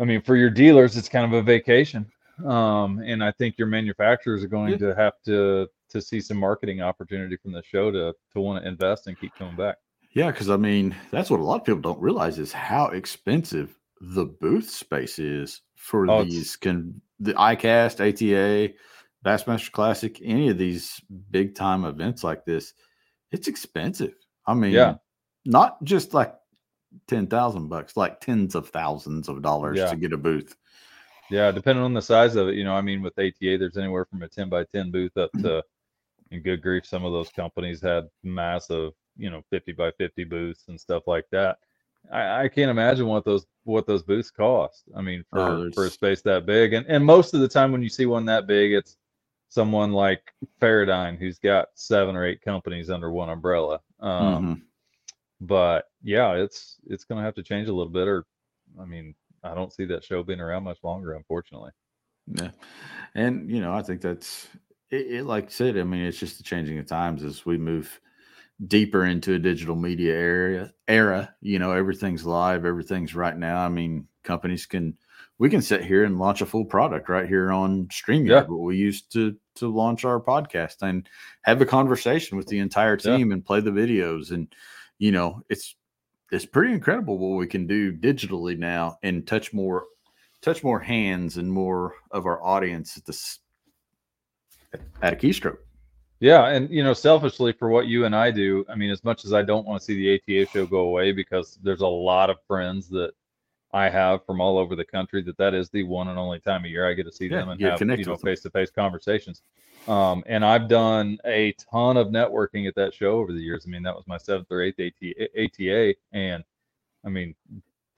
[0.00, 2.10] I mean, for your dealers, it's kind of a vacation.
[2.44, 4.78] Um, and I think your manufacturers are going yeah.
[4.78, 8.68] to have to to see some marketing opportunity from the show to to want to
[8.68, 9.76] invest and keep coming back.
[10.12, 13.78] Yeah, because I mean, that's what a lot of people don't realize is how expensive
[14.02, 18.74] the booth space is for oh, these can the ICAST, ATA,
[19.24, 21.00] Bassmaster Classic, any of these
[21.30, 22.74] big time events like this,
[23.30, 24.14] it's expensive.
[24.44, 24.96] I mean, yeah,
[25.44, 26.34] not just like
[27.06, 29.90] ten thousand bucks, like tens of thousands of dollars yeah.
[29.90, 30.56] to get a booth.
[31.30, 34.04] Yeah, depending on the size of it, you know, I mean, with ATA, there's anywhere
[34.04, 35.46] from a ten by ten booth up mm-hmm.
[35.46, 35.62] to,
[36.32, 40.64] in good grief, some of those companies had massive, you know, fifty by fifty booths
[40.66, 41.58] and stuff like that.
[42.10, 44.84] I, I, can't imagine what those what those booths cost.
[44.96, 47.72] I mean, for oh, for a space that big, and and most of the time
[47.72, 48.96] when you see one that big, it's
[49.48, 53.80] someone like FeraDyne who's got seven or eight companies under one umbrella.
[54.00, 54.52] Um, mm-hmm.
[55.42, 58.24] But yeah, it's it's going to have to change a little bit, or
[58.80, 61.72] I mean, I don't see that show being around much longer, unfortunately.
[62.26, 62.50] Yeah,
[63.14, 64.48] and you know, I think that's
[64.90, 65.76] it, it like I said.
[65.76, 68.00] I mean, it's just the changing of times as we move
[68.66, 71.34] deeper into a digital media area era.
[71.40, 73.64] You know, everything's live, everything's right now.
[73.64, 74.96] I mean, companies can
[75.38, 78.42] we can sit here and launch a full product right here on StreamYard, yeah.
[78.42, 81.08] what we used to to launch our podcast and
[81.42, 83.34] have a conversation with the entire team yeah.
[83.34, 84.30] and play the videos.
[84.30, 84.54] And
[84.98, 85.74] you know, it's
[86.30, 89.86] it's pretty incredible what we can do digitally now and touch more
[90.40, 93.40] touch more hands and more of our audience at this
[95.02, 95.58] at a keystroke.
[96.22, 99.24] Yeah, and you know, selfishly for what you and I do, I mean, as much
[99.24, 100.14] as I don't want to see the
[100.44, 103.10] ATA show go away because there's a lot of friends that
[103.72, 106.64] I have from all over the country that that is the one and only time
[106.64, 108.70] of year I get to see yeah, them and have you know face to face
[108.70, 109.42] conversations.
[109.88, 113.64] Um, and I've done a ton of networking at that show over the years.
[113.66, 116.44] I mean, that was my seventh or eighth ATA, and
[117.04, 117.34] I mean,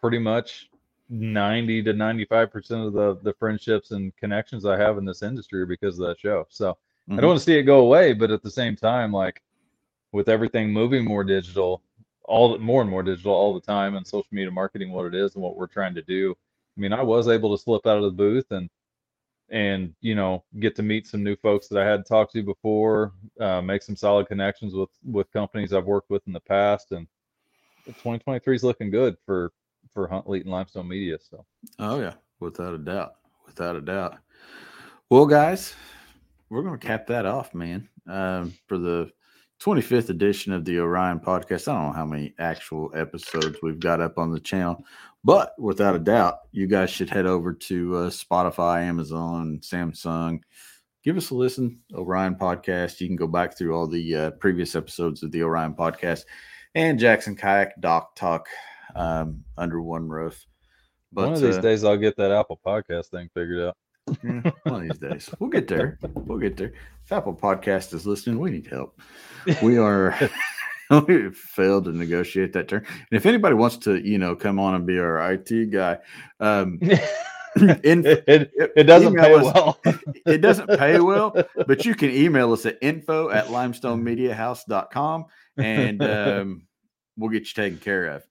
[0.01, 0.70] pretty much
[1.11, 5.61] 90 to 95 percent of the the friendships and connections I have in this industry
[5.61, 6.47] are because of that show.
[6.49, 6.79] So
[7.09, 7.19] mm-hmm.
[7.19, 9.43] I don't want to see it go away, but at the same time, like
[10.13, 11.83] with everything moving more digital,
[12.25, 15.35] all more and more digital all the time, and social media marketing, what it is
[15.35, 16.35] and what we're trying to do.
[16.77, 18.69] I mean, I was able to slip out of the booth and
[19.51, 23.13] and you know get to meet some new folks that I had talked to before,
[23.41, 27.07] uh, make some solid connections with with companies I've worked with in the past, and
[27.87, 29.53] 2023 is looking good for
[29.93, 31.19] for Huntley and Limestone Media.
[31.21, 31.45] So,
[31.79, 33.15] oh yeah, without a doubt,
[33.47, 34.19] without a doubt.
[35.11, 35.75] Well, guys,
[36.51, 37.89] we're going to cap that off, man.
[38.07, 39.11] Um, for the
[39.61, 41.69] 25th edition of the Orion podcast.
[41.69, 44.85] I don't know how many actual episodes we've got up on the channel,
[45.23, 50.41] but without a doubt, you guys should head over to uh, Spotify, Amazon, Samsung.
[51.03, 53.01] Give us a listen, Orion podcast.
[53.01, 56.25] You can go back through all the uh, previous episodes of the Orion podcast
[56.75, 58.47] and Jackson Kayak Dock Talk
[58.97, 60.45] um, under one roof.
[61.13, 63.77] But, one of these uh, days, I'll get that Apple podcast thing figured out.
[64.23, 65.99] Yeah, one of these days, we'll get there.
[66.15, 66.73] We'll get there.
[67.05, 69.01] If Apple Podcast is listening, we need help.
[69.63, 70.17] We are.
[71.09, 72.85] we failed to negotiate that term.
[72.89, 75.99] And if anybody wants to, you know, come on and be our IT guy,
[76.41, 79.81] um, in, it, it, doesn't pay us, well.
[80.27, 81.35] it doesn't pay well,
[81.67, 85.25] but you can email us at info at limestonemediahouse.com
[85.57, 86.67] and um,
[87.17, 88.23] we'll get you taken care of.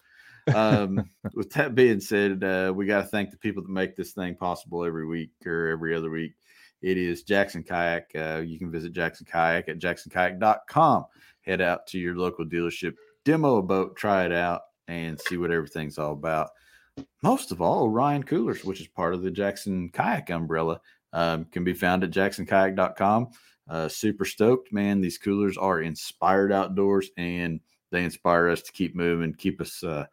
[0.53, 4.11] Um, with that being said, uh, we got to thank the people that make this
[4.11, 6.33] thing possible every week or every other week.
[6.81, 8.11] It is Jackson Kayak.
[8.13, 11.05] Uh, you can visit Jackson Kayak at jacksonkayak.com.
[11.41, 15.51] Head out to your local dealership, demo a boat, try it out, and see what
[15.51, 16.49] everything's all about.
[17.21, 20.79] Most of all, Orion Coolers, which is part of the Jackson Kayak umbrella,
[21.13, 23.29] um, can be found at jacksonkayak.com.
[23.69, 24.99] Uh, super stoked, man.
[24.99, 30.05] These coolers are inspired outdoors and they inspire us to keep moving, keep us uh,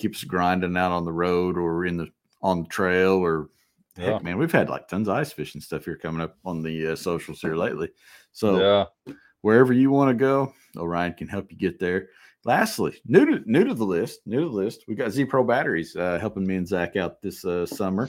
[0.00, 2.08] keep us grinding out on the road or in the
[2.42, 3.50] on the trail or
[3.96, 4.14] yeah.
[4.14, 6.92] heck, man, we've had like tons of ice fishing stuff here coming up on the
[6.92, 7.90] uh, socials here lately.
[8.32, 8.60] So
[9.06, 12.08] yeah, wherever you want to go, Orion can help you get there.
[12.44, 15.44] Lastly, new to new to the list, new to the list, we got Z Pro
[15.44, 18.08] batteries uh, helping me and Zach out this uh, summer.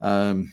[0.00, 0.52] Um,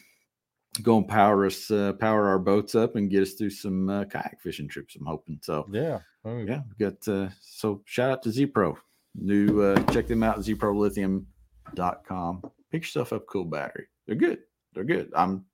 [0.83, 4.05] go and power us, uh, power our boats up, and get us through some uh,
[4.05, 4.95] kayak fishing trips.
[4.95, 5.65] I'm hoping so.
[5.71, 6.61] Yeah, yeah.
[6.69, 8.77] We got uh, so shout out to Z Pro.
[9.17, 12.43] New uh, check them out zprolithium.com.
[12.71, 13.87] Pick yourself up cool battery.
[14.05, 14.39] They're good.
[14.73, 15.11] They're good.
[15.15, 15.45] I'm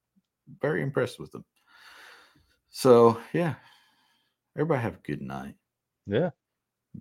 [0.62, 1.46] very impressed with them.
[2.70, 3.56] So yeah,
[4.58, 5.56] everybody have a good night.
[6.06, 6.32] Yeah,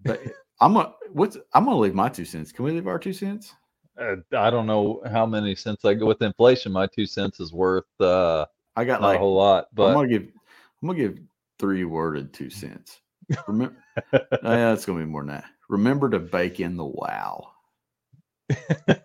[0.05, 0.21] but
[0.61, 2.53] I'm gonna what's I'm gonna leave my two cents.
[2.53, 3.55] Can we leave our two cents?
[3.99, 6.73] Uh, I don't know how many cents I go with inflation.
[6.73, 7.85] My two cents is worth.
[8.01, 8.47] uh
[8.77, 10.29] I got like a whole lot, but I'm gonna give
[10.83, 11.19] I'm gonna give
[11.59, 13.01] three worded two cents.
[13.47, 13.77] Remember,
[14.13, 15.45] yeah, it's gonna be more than that.
[15.73, 17.49] Remember to bake in the wow.
[18.51, 18.99] I,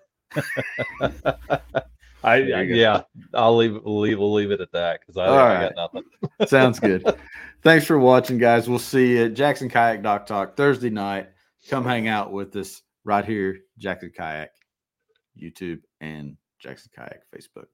[2.26, 3.04] I yeah,
[3.34, 5.74] I'll leave leave we'll leave it at that because I, I right.
[5.74, 6.04] got nothing.
[6.50, 7.06] Sounds good.
[7.64, 8.68] Thanks for watching, guys.
[8.68, 11.30] We'll see you at Jackson Kayak Dock Talk Thursday night.
[11.70, 14.52] Come hang out with us right here, Jackson Kayak,
[15.42, 17.68] YouTube, and Jackson Kayak Facebook.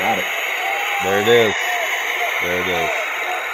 [0.00, 0.24] Got it.
[1.04, 1.54] There it is.
[2.42, 3.05] There it is.